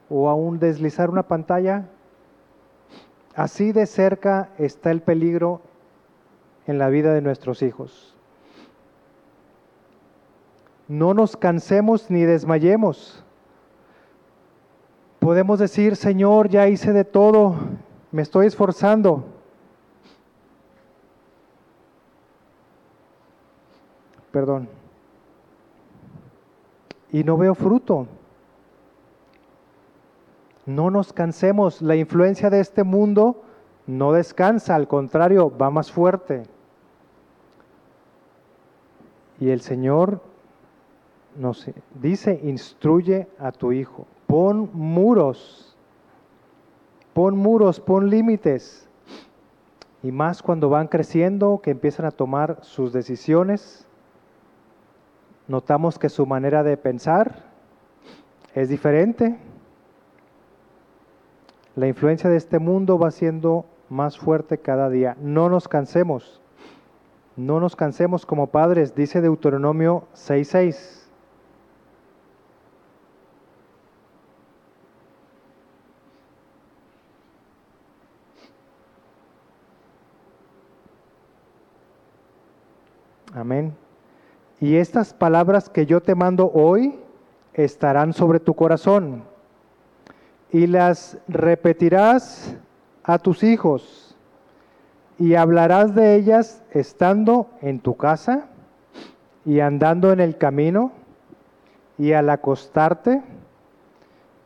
o 0.10 0.30
a 0.30 0.36
un 0.36 0.60
deslizar 0.60 1.10
una 1.10 1.24
pantalla, 1.24 1.86
así 3.36 3.72
de 3.72 3.86
cerca 3.86 4.50
está 4.58 4.92
el 4.92 5.02
peligro 5.02 5.62
en 6.66 6.78
la 6.78 6.90
vida 6.90 7.14
de 7.14 7.22
nuestros 7.22 7.62
hijos. 7.62 8.16
No 10.88 11.14
nos 11.14 11.38
cansemos 11.38 12.10
ni 12.10 12.24
desmayemos. 12.24 13.24
Podemos 15.20 15.60
decir, 15.60 15.96
Señor, 15.96 16.50
ya 16.50 16.68
hice 16.68 16.94
de 16.94 17.04
todo, 17.04 17.56
me 18.12 18.22
estoy 18.22 18.48
esforzando 18.48 19.37
perdón. 24.38 24.70
Y 27.12 27.24
no 27.24 27.38
veo 27.38 27.56
fruto. 27.56 28.06
No 30.68 30.92
nos 30.92 31.12
cansemos. 31.12 31.82
La 31.82 31.96
influencia 31.96 32.52
de 32.52 32.60
este 32.60 32.84
mundo 32.84 33.42
no 33.88 34.12
descansa, 34.12 34.76
al 34.76 34.88
contrario, 34.88 35.52
va 35.58 35.72
más 35.72 35.92
fuerte. 35.92 36.44
Y 39.40 39.50
el 39.50 39.62
Señor 39.62 40.22
nos 41.36 41.68
dice, 42.00 42.40
instruye 42.44 43.28
a 43.40 43.52
tu 43.52 43.72
hijo, 43.72 44.06
pon 44.28 44.70
muros, 44.72 45.76
pon 47.16 47.36
muros, 47.36 47.80
pon 47.80 48.12
límites. 48.12 48.88
Y 50.04 50.12
más 50.12 50.44
cuando 50.44 50.70
van 50.70 50.88
creciendo, 50.88 51.60
que 51.64 51.72
empiezan 51.72 52.06
a 52.06 52.12
tomar 52.12 52.60
sus 52.62 52.94
decisiones, 52.94 53.87
notamos 55.48 55.98
que 56.00 56.10
su 56.10 56.26
manera 56.26 56.64
de 56.64 56.78
pensar 56.78 57.44
es 58.54 58.70
diferente. 58.70 59.38
La 61.76 61.88
influencia 61.88 62.30
de 62.30 62.38
este 62.38 62.60
mundo 62.60 62.98
va 62.98 63.12
siendo 63.12 63.66
más 63.90 64.18
fuerte 64.18 64.58
cada 64.58 64.90
día. 64.90 65.16
No 65.22 65.50
nos 65.50 65.68
cansemos. 65.68 66.42
No 67.36 67.60
nos 67.60 67.76
cansemos 67.76 68.26
como 68.26 68.48
padres, 68.48 68.96
dice 68.96 69.22
Deuteronomio 69.22 70.08
6:6. 70.14 71.08
Amén. 83.34 83.87
Y 84.60 84.78
estas 84.78 85.14
palabras 85.14 85.70
que 85.70 85.86
yo 85.86 86.02
te 86.02 86.16
mando 86.16 86.52
hoy 86.52 87.00
estarán 87.54 88.14
sobre 88.14 88.40
tu 88.40 88.56
corazón 88.56 89.24
y 90.52 90.66
las 90.68 91.18
repetirás 91.28 92.56
a 93.04 93.20
tus 93.20 93.44
hijos 93.44 94.16
y 95.20 95.36
hablarás 95.36 95.94
de 95.94 96.16
ellas 96.16 96.64
estando 96.72 97.50
en 97.62 97.80
tu 97.80 97.98
casa 97.98 98.48
y 99.46 99.60
andando 99.60 100.12
en 100.12 100.20
el 100.20 100.38
camino 100.38 100.92
y 101.98 102.14
al 102.14 102.30
acostarte 102.30 103.22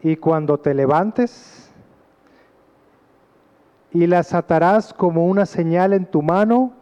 y 0.02 0.18
cuando 0.18 0.58
te 0.58 0.74
levantes 0.74 1.72
y 3.94 4.08
las 4.08 4.34
atarás 4.34 4.94
como 4.94 5.26
una 5.26 5.46
señal 5.46 5.94
en 5.94 6.06
tu 6.06 6.22
mano 6.22 6.74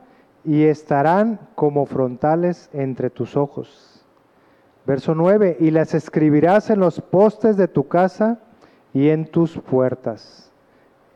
y 0.50 0.64
estarán 0.64 1.40
como 1.54 1.86
frontales 1.86 2.72
entre 2.74 3.12
tus 3.12 3.38
ojos. 3.38 4.04
Verso 4.84 5.14
9, 5.14 5.58
y 5.60 5.70
las 5.70 5.94
escribirás 5.94 6.72
en 6.72 6.80
los 6.80 7.02
postes 7.02 7.56
de 7.56 7.68
tu 7.68 7.88
casa 7.88 8.40
y 8.92 9.10
en 9.10 9.28
tus 9.28 9.60
puertas. 9.60 10.52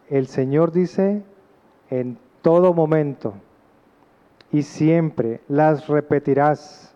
El 0.08 0.28
Señor 0.28 0.72
dice, 0.72 1.24
en 1.90 2.20
todo 2.44 2.76
momento 2.76 3.34
y 4.52 4.62
siempre 4.62 5.42
las 5.48 5.88
repetirás. 5.88 6.94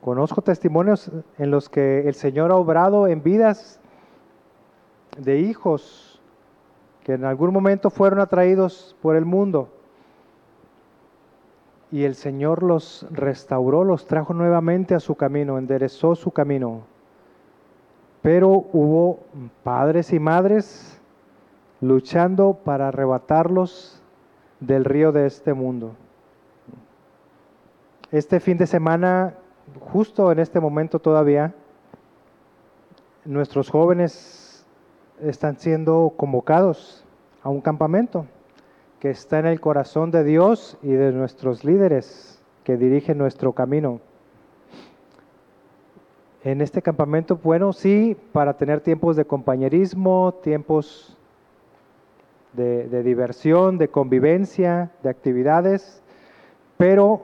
Conozco 0.00 0.40
testimonios 0.40 1.10
en 1.36 1.50
los 1.50 1.68
que 1.68 2.06
el 2.06 2.14
Señor 2.14 2.52
ha 2.52 2.54
obrado 2.54 3.08
en 3.08 3.24
vidas 3.24 3.80
de 5.18 5.40
hijos 5.40 6.05
que 7.06 7.12
en 7.12 7.24
algún 7.24 7.52
momento 7.52 7.88
fueron 7.88 8.18
atraídos 8.18 8.96
por 9.00 9.14
el 9.14 9.24
mundo 9.24 9.68
y 11.92 12.02
el 12.02 12.16
Señor 12.16 12.64
los 12.64 13.06
restauró, 13.12 13.84
los 13.84 14.06
trajo 14.06 14.34
nuevamente 14.34 14.92
a 14.92 14.98
su 14.98 15.14
camino, 15.14 15.56
enderezó 15.56 16.16
su 16.16 16.32
camino. 16.32 16.82
Pero 18.22 18.48
hubo 18.72 19.20
padres 19.62 20.12
y 20.12 20.18
madres 20.18 21.00
luchando 21.80 22.58
para 22.64 22.88
arrebatarlos 22.88 24.02
del 24.58 24.84
río 24.84 25.12
de 25.12 25.26
este 25.26 25.54
mundo. 25.54 25.92
Este 28.10 28.40
fin 28.40 28.58
de 28.58 28.66
semana, 28.66 29.34
justo 29.78 30.32
en 30.32 30.40
este 30.40 30.58
momento 30.58 30.98
todavía, 30.98 31.54
nuestros 33.24 33.70
jóvenes 33.70 34.45
están 35.22 35.58
siendo 35.58 36.12
convocados 36.16 37.04
a 37.42 37.48
un 37.48 37.60
campamento 37.60 38.26
que 39.00 39.10
está 39.10 39.38
en 39.38 39.46
el 39.46 39.60
corazón 39.60 40.10
de 40.10 40.24
Dios 40.24 40.78
y 40.82 40.90
de 40.90 41.12
nuestros 41.12 41.64
líderes 41.64 42.42
que 42.64 42.76
dirigen 42.76 43.18
nuestro 43.18 43.52
camino. 43.52 44.00
En 46.42 46.60
este 46.60 46.80
campamento, 46.82 47.36
bueno, 47.42 47.72
sí, 47.72 48.16
para 48.32 48.54
tener 48.54 48.80
tiempos 48.80 49.16
de 49.16 49.24
compañerismo, 49.24 50.34
tiempos 50.42 51.16
de, 52.52 53.02
diversión, 53.02 53.78
de 53.78 53.88
convivencia, 53.88 54.90
de 55.02 55.10
actividades, 55.10 56.02
pero 56.76 57.22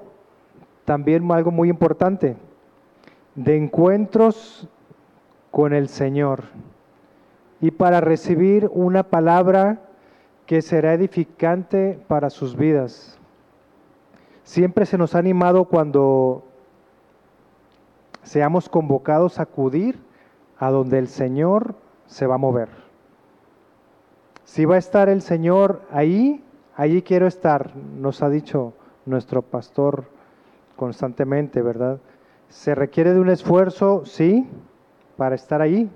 también 0.84 1.30
algo 1.32 1.50
muy 1.50 1.68
importante, 1.68 2.36
de 3.34 3.56
encuentros 3.56 4.68
con 5.50 5.72
el 5.72 5.88
Señor 5.88 6.44
y 7.62 7.70
para 7.70 8.00
recibir 8.00 8.68
una 8.74 9.04
palabra 9.04 9.80
que 10.46 10.60
será 10.60 10.94
edificante 10.94 11.98
para 12.08 12.28
sus 12.28 12.56
vidas. 12.56 13.16
Siempre 14.42 14.84
se 14.84 14.98
nos 14.98 15.14
ha 15.14 15.20
animado 15.20 15.66
cuando 15.66 16.42
seamos 18.24 18.68
convocados 18.68 19.38
a 19.38 19.44
acudir 19.44 19.96
a 20.58 20.70
donde 20.70 20.98
el 20.98 21.06
Señor 21.06 21.76
se 22.06 22.26
va 22.26 22.34
a 22.34 22.38
mover. 22.38 22.68
Si 24.44 24.64
va 24.64 24.74
a 24.74 24.78
estar 24.78 25.08
el 25.08 25.22
Señor 25.22 25.82
ahí, 25.92 26.42
allí 26.76 27.02
quiero 27.02 27.28
estar, 27.28 27.76
nos 27.76 28.24
ha 28.24 28.28
dicho 28.28 28.72
nuestro 29.06 29.40
pastor 29.40 30.06
constantemente, 30.74 31.62
¿verdad? 31.62 32.00
Se 32.48 32.74
requiere 32.74 33.14
de 33.14 33.20
un 33.20 33.30
esfuerzo, 33.30 34.04
sí, 34.04 34.48
para 35.16 35.36
estar 35.36 35.62
ahí, 35.62 35.88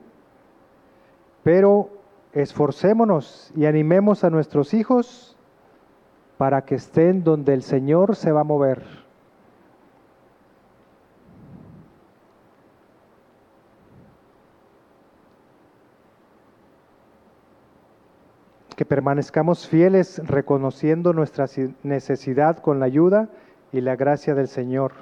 pero 1.46 1.90
esforcémonos 2.32 3.52
y 3.54 3.66
animemos 3.66 4.24
a 4.24 4.30
nuestros 4.30 4.74
hijos 4.74 5.36
para 6.38 6.62
que 6.62 6.74
estén 6.74 7.22
donde 7.22 7.54
el 7.54 7.62
Señor 7.62 8.16
se 8.16 8.32
va 8.32 8.40
a 8.40 8.42
mover. 8.42 8.82
Que 18.74 18.84
permanezcamos 18.84 19.68
fieles 19.68 20.20
reconociendo 20.26 21.12
nuestra 21.12 21.46
necesidad 21.84 22.58
con 22.58 22.80
la 22.80 22.86
ayuda 22.86 23.28
y 23.70 23.82
la 23.82 23.94
gracia 23.94 24.34
del 24.34 24.48
Señor. 24.48 24.94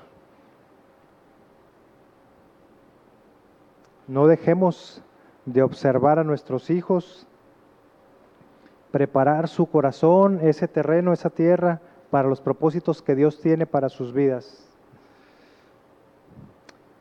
No 4.07 4.27
dejemos 4.27 5.03
de 5.47 5.63
observar 5.63 6.19
a 6.19 6.25
nuestros 6.25 6.71
hijos, 6.71 7.27
preparar 8.91 9.49
su 9.49 9.67
corazón, 9.67 10.41
ese 10.43 10.69
terreno, 10.69 11.13
esa 11.13 11.31
tierra, 11.31 11.81
para 12.11 12.29
los 12.29 12.41
propósitos 12.41 13.03
que 13.03 13.15
Dios 13.15 13.41
tiene 13.41 13.67
para 13.67 13.89
sus 13.89 14.13
vidas. 14.13 14.65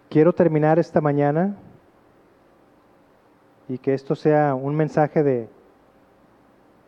Quiero 0.10 0.34
terminar 0.34 0.80
esta 0.80 1.02
mañana 1.02 1.56
y 3.68 3.78
que 3.78 3.94
esto 3.94 4.16
sea 4.16 4.56
un 4.56 4.76
mensaje 4.76 5.24
de, 5.24 5.50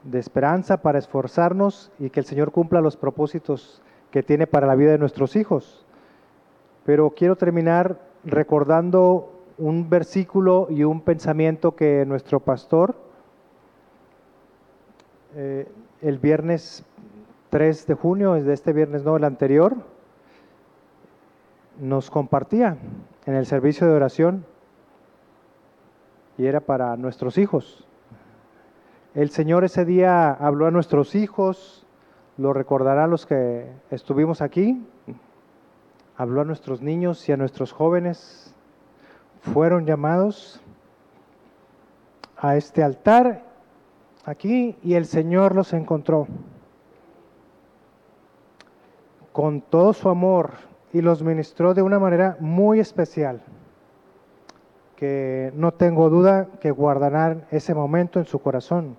de 0.04 0.20
esperanza 0.20 0.78
para 0.78 1.00
esforzarnos 1.00 1.92
y 2.00 2.10
que 2.10 2.20
el 2.20 2.26
Señor 2.26 2.52
cumpla 2.52 2.82
los 2.82 2.98
propósitos 2.98 3.82
que 4.12 4.24
tiene 4.24 4.48
para 4.48 4.68
la 4.68 4.76
vida 4.76 4.92
de 4.92 4.98
nuestros 4.98 5.36
hijos. 5.36 5.86
Pero 6.86 7.12
quiero 7.12 7.36
terminar 7.36 8.00
recordando 8.24 9.35
un 9.58 9.90
versículo 9.90 10.68
y 10.70 10.84
un 10.84 11.02
pensamiento 11.02 11.76
que 11.76 12.06
nuestro 12.06 12.40
pastor 12.40 12.96
eh, 15.38 15.68
el 16.02 16.18
viernes 16.18 16.86
3 17.50 17.88
de 17.88 17.94
junio, 17.94 18.36
es 18.38 18.46
de 18.46 18.54
este 18.54 18.72
viernes 18.72 19.04
no, 19.04 19.18
el 19.18 19.26
anterior, 19.26 19.76
nos 21.78 22.10
compartía 22.10 22.78
en 23.26 23.34
el 23.34 23.46
servicio 23.46 23.86
de 23.86 23.94
oración 23.94 24.46
y 26.38 26.46
era 26.46 26.62
para 26.62 26.96
nuestros 26.96 27.38
hijos. 27.38 27.86
El 29.14 29.30
Señor 29.30 29.66
ese 29.66 29.84
día 29.84 30.32
habló 30.32 30.68
a 30.68 30.72
nuestros 30.72 31.16
hijos, 31.16 31.86
lo 32.38 32.54
recordarán 32.54 33.10
los 33.10 33.26
que 33.26 33.70
estuvimos 33.90 34.42
aquí, 34.42 34.86
habló 36.16 36.42
a 36.42 36.46
nuestros 36.46 36.82
niños 36.82 37.28
y 37.28 37.34
a 37.34 37.38
nuestros 37.38 37.74
jóvenes, 37.74 38.55
fueron 39.54 39.86
llamados 39.86 40.60
a 42.38 42.56
este 42.56 42.84
altar 42.84 43.44
aquí 44.26 44.76
y 44.84 44.96
el 44.96 45.06
Señor 45.06 45.56
los 45.56 45.74
encontró 45.74 46.28
con 49.32 49.62
todo 49.62 49.94
su 49.94 50.10
amor 50.10 50.52
y 50.94 51.02
los 51.02 51.22
ministró 51.22 51.74
de 51.74 51.82
una 51.82 52.00
manera 52.00 52.38
muy 52.40 52.80
especial, 52.80 53.42
que 54.96 55.52
no 55.56 55.74
tengo 55.74 56.10
duda 56.10 56.48
que 56.62 56.72
guardarán 56.72 57.46
ese 57.52 57.76
momento 57.76 58.20
en 58.20 58.26
su 58.26 58.40
corazón. 58.40 58.96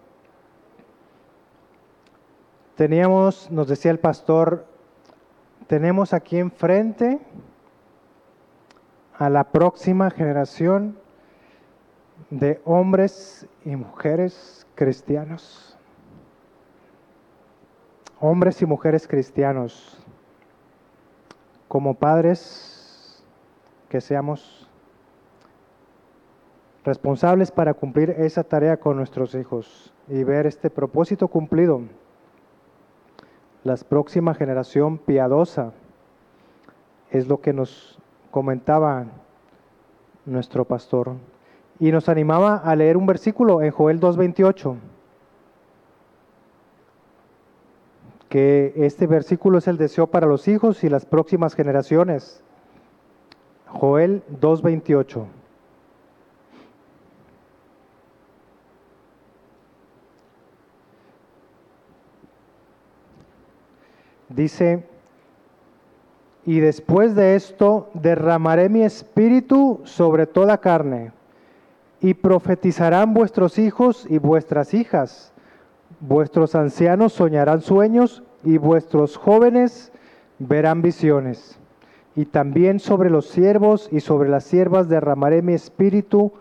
Teníamos, 2.76 3.50
nos 3.50 3.66
decía 3.66 3.90
el 3.90 3.98
pastor, 3.98 4.66
tenemos 5.66 6.12
aquí 6.12 6.38
enfrente 6.38 7.18
a 9.18 9.30
la 9.30 9.44
próxima 9.44 10.10
generación 10.10 10.98
de 12.30 12.60
hombres 12.64 13.46
y 13.64 13.74
mujeres 13.76 14.66
cristianos. 14.74 15.78
Hombres 18.20 18.60
y 18.62 18.66
mujeres 18.66 19.06
cristianos, 19.06 19.98
como 21.68 21.94
padres, 21.94 23.22
que 23.88 24.00
seamos 24.00 24.68
responsables 26.84 27.50
para 27.50 27.74
cumplir 27.74 28.10
esa 28.10 28.44
tarea 28.44 28.78
con 28.78 28.96
nuestros 28.96 29.34
hijos 29.34 29.92
y 30.08 30.24
ver 30.24 30.46
este 30.46 30.70
propósito 30.70 31.28
cumplido. 31.28 31.82
La 33.64 33.76
próxima 33.76 34.34
generación 34.34 34.98
piadosa 34.98 35.72
es 37.10 37.26
lo 37.28 37.40
que 37.40 37.52
nos 37.52 37.95
comentaba 38.36 39.06
nuestro 40.26 40.66
pastor. 40.66 41.14
Y 41.80 41.90
nos 41.90 42.10
animaba 42.10 42.58
a 42.58 42.76
leer 42.76 42.98
un 42.98 43.06
versículo 43.06 43.62
en 43.62 43.70
Joel 43.70 43.98
2.28, 43.98 44.76
que 48.28 48.74
este 48.76 49.06
versículo 49.06 49.56
es 49.56 49.68
el 49.68 49.78
deseo 49.78 50.08
para 50.08 50.26
los 50.26 50.48
hijos 50.48 50.84
y 50.84 50.90
las 50.90 51.06
próximas 51.06 51.54
generaciones. 51.54 52.42
Joel 53.68 54.22
2.28. 54.38 55.24
Dice, 64.28 64.84
y 66.46 66.60
después 66.60 67.16
de 67.16 67.34
esto 67.34 67.90
derramaré 67.92 68.68
mi 68.68 68.82
espíritu 68.82 69.80
sobre 69.84 70.26
toda 70.26 70.58
carne, 70.58 71.12
y 72.00 72.14
profetizarán 72.14 73.12
vuestros 73.12 73.58
hijos 73.58 74.06
y 74.08 74.18
vuestras 74.18 74.72
hijas, 74.72 75.32
vuestros 75.98 76.54
ancianos 76.54 77.12
soñarán 77.12 77.62
sueños, 77.62 78.22
y 78.44 78.58
vuestros 78.58 79.16
jóvenes 79.16 79.90
verán 80.38 80.80
visiones. 80.80 81.58
Y 82.14 82.26
también 82.26 82.78
sobre 82.78 83.10
los 83.10 83.26
siervos 83.26 83.88
y 83.90 84.00
sobre 84.00 84.28
las 84.28 84.44
siervas 84.44 84.88
derramaré 84.88 85.42
mi 85.42 85.52
espíritu 85.52 86.32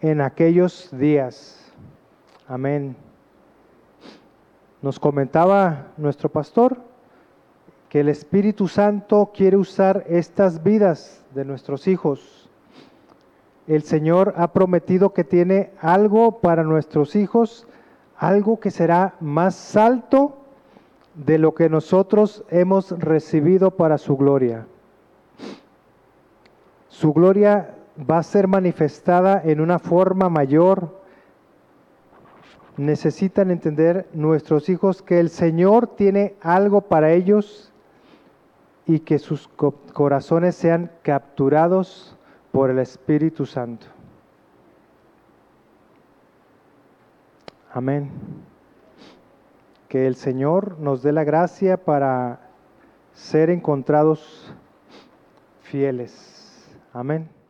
en 0.00 0.20
aquellos 0.20 0.90
días. 0.92 1.72
Amén. 2.48 2.96
Nos 4.82 4.98
comentaba 4.98 5.86
nuestro 5.96 6.28
pastor 6.28 6.78
que 7.92 8.00
el 8.00 8.08
Espíritu 8.08 8.68
Santo 8.68 9.32
quiere 9.34 9.58
usar 9.58 10.06
estas 10.08 10.62
vidas 10.62 11.22
de 11.34 11.44
nuestros 11.44 11.86
hijos. 11.86 12.48
El 13.66 13.82
Señor 13.82 14.32
ha 14.38 14.54
prometido 14.54 15.12
que 15.12 15.24
tiene 15.24 15.72
algo 15.78 16.40
para 16.40 16.62
nuestros 16.62 17.14
hijos, 17.16 17.66
algo 18.16 18.60
que 18.60 18.70
será 18.70 19.16
más 19.20 19.76
alto 19.76 20.38
de 21.16 21.36
lo 21.36 21.54
que 21.54 21.68
nosotros 21.68 22.44
hemos 22.48 22.98
recibido 22.98 23.72
para 23.72 23.98
su 23.98 24.16
gloria. 24.16 24.66
Su 26.88 27.12
gloria 27.12 27.74
va 28.10 28.16
a 28.16 28.22
ser 28.22 28.48
manifestada 28.48 29.42
en 29.44 29.60
una 29.60 29.78
forma 29.78 30.30
mayor. 30.30 30.98
Necesitan 32.78 33.50
entender 33.50 34.08
nuestros 34.14 34.70
hijos 34.70 35.02
que 35.02 35.20
el 35.20 35.28
Señor 35.28 35.88
tiene 35.88 36.36
algo 36.40 36.80
para 36.80 37.12
ellos 37.12 37.68
y 38.86 39.00
que 39.00 39.18
sus 39.18 39.48
corazones 39.48 40.56
sean 40.56 40.90
capturados 41.02 42.16
por 42.50 42.70
el 42.70 42.78
Espíritu 42.78 43.46
Santo. 43.46 43.86
Amén. 47.72 48.10
Que 49.88 50.06
el 50.06 50.16
Señor 50.16 50.78
nos 50.78 51.02
dé 51.02 51.12
la 51.12 51.24
gracia 51.24 51.76
para 51.76 52.40
ser 53.14 53.50
encontrados 53.50 54.52
fieles. 55.62 56.68
Amén. 56.92 57.41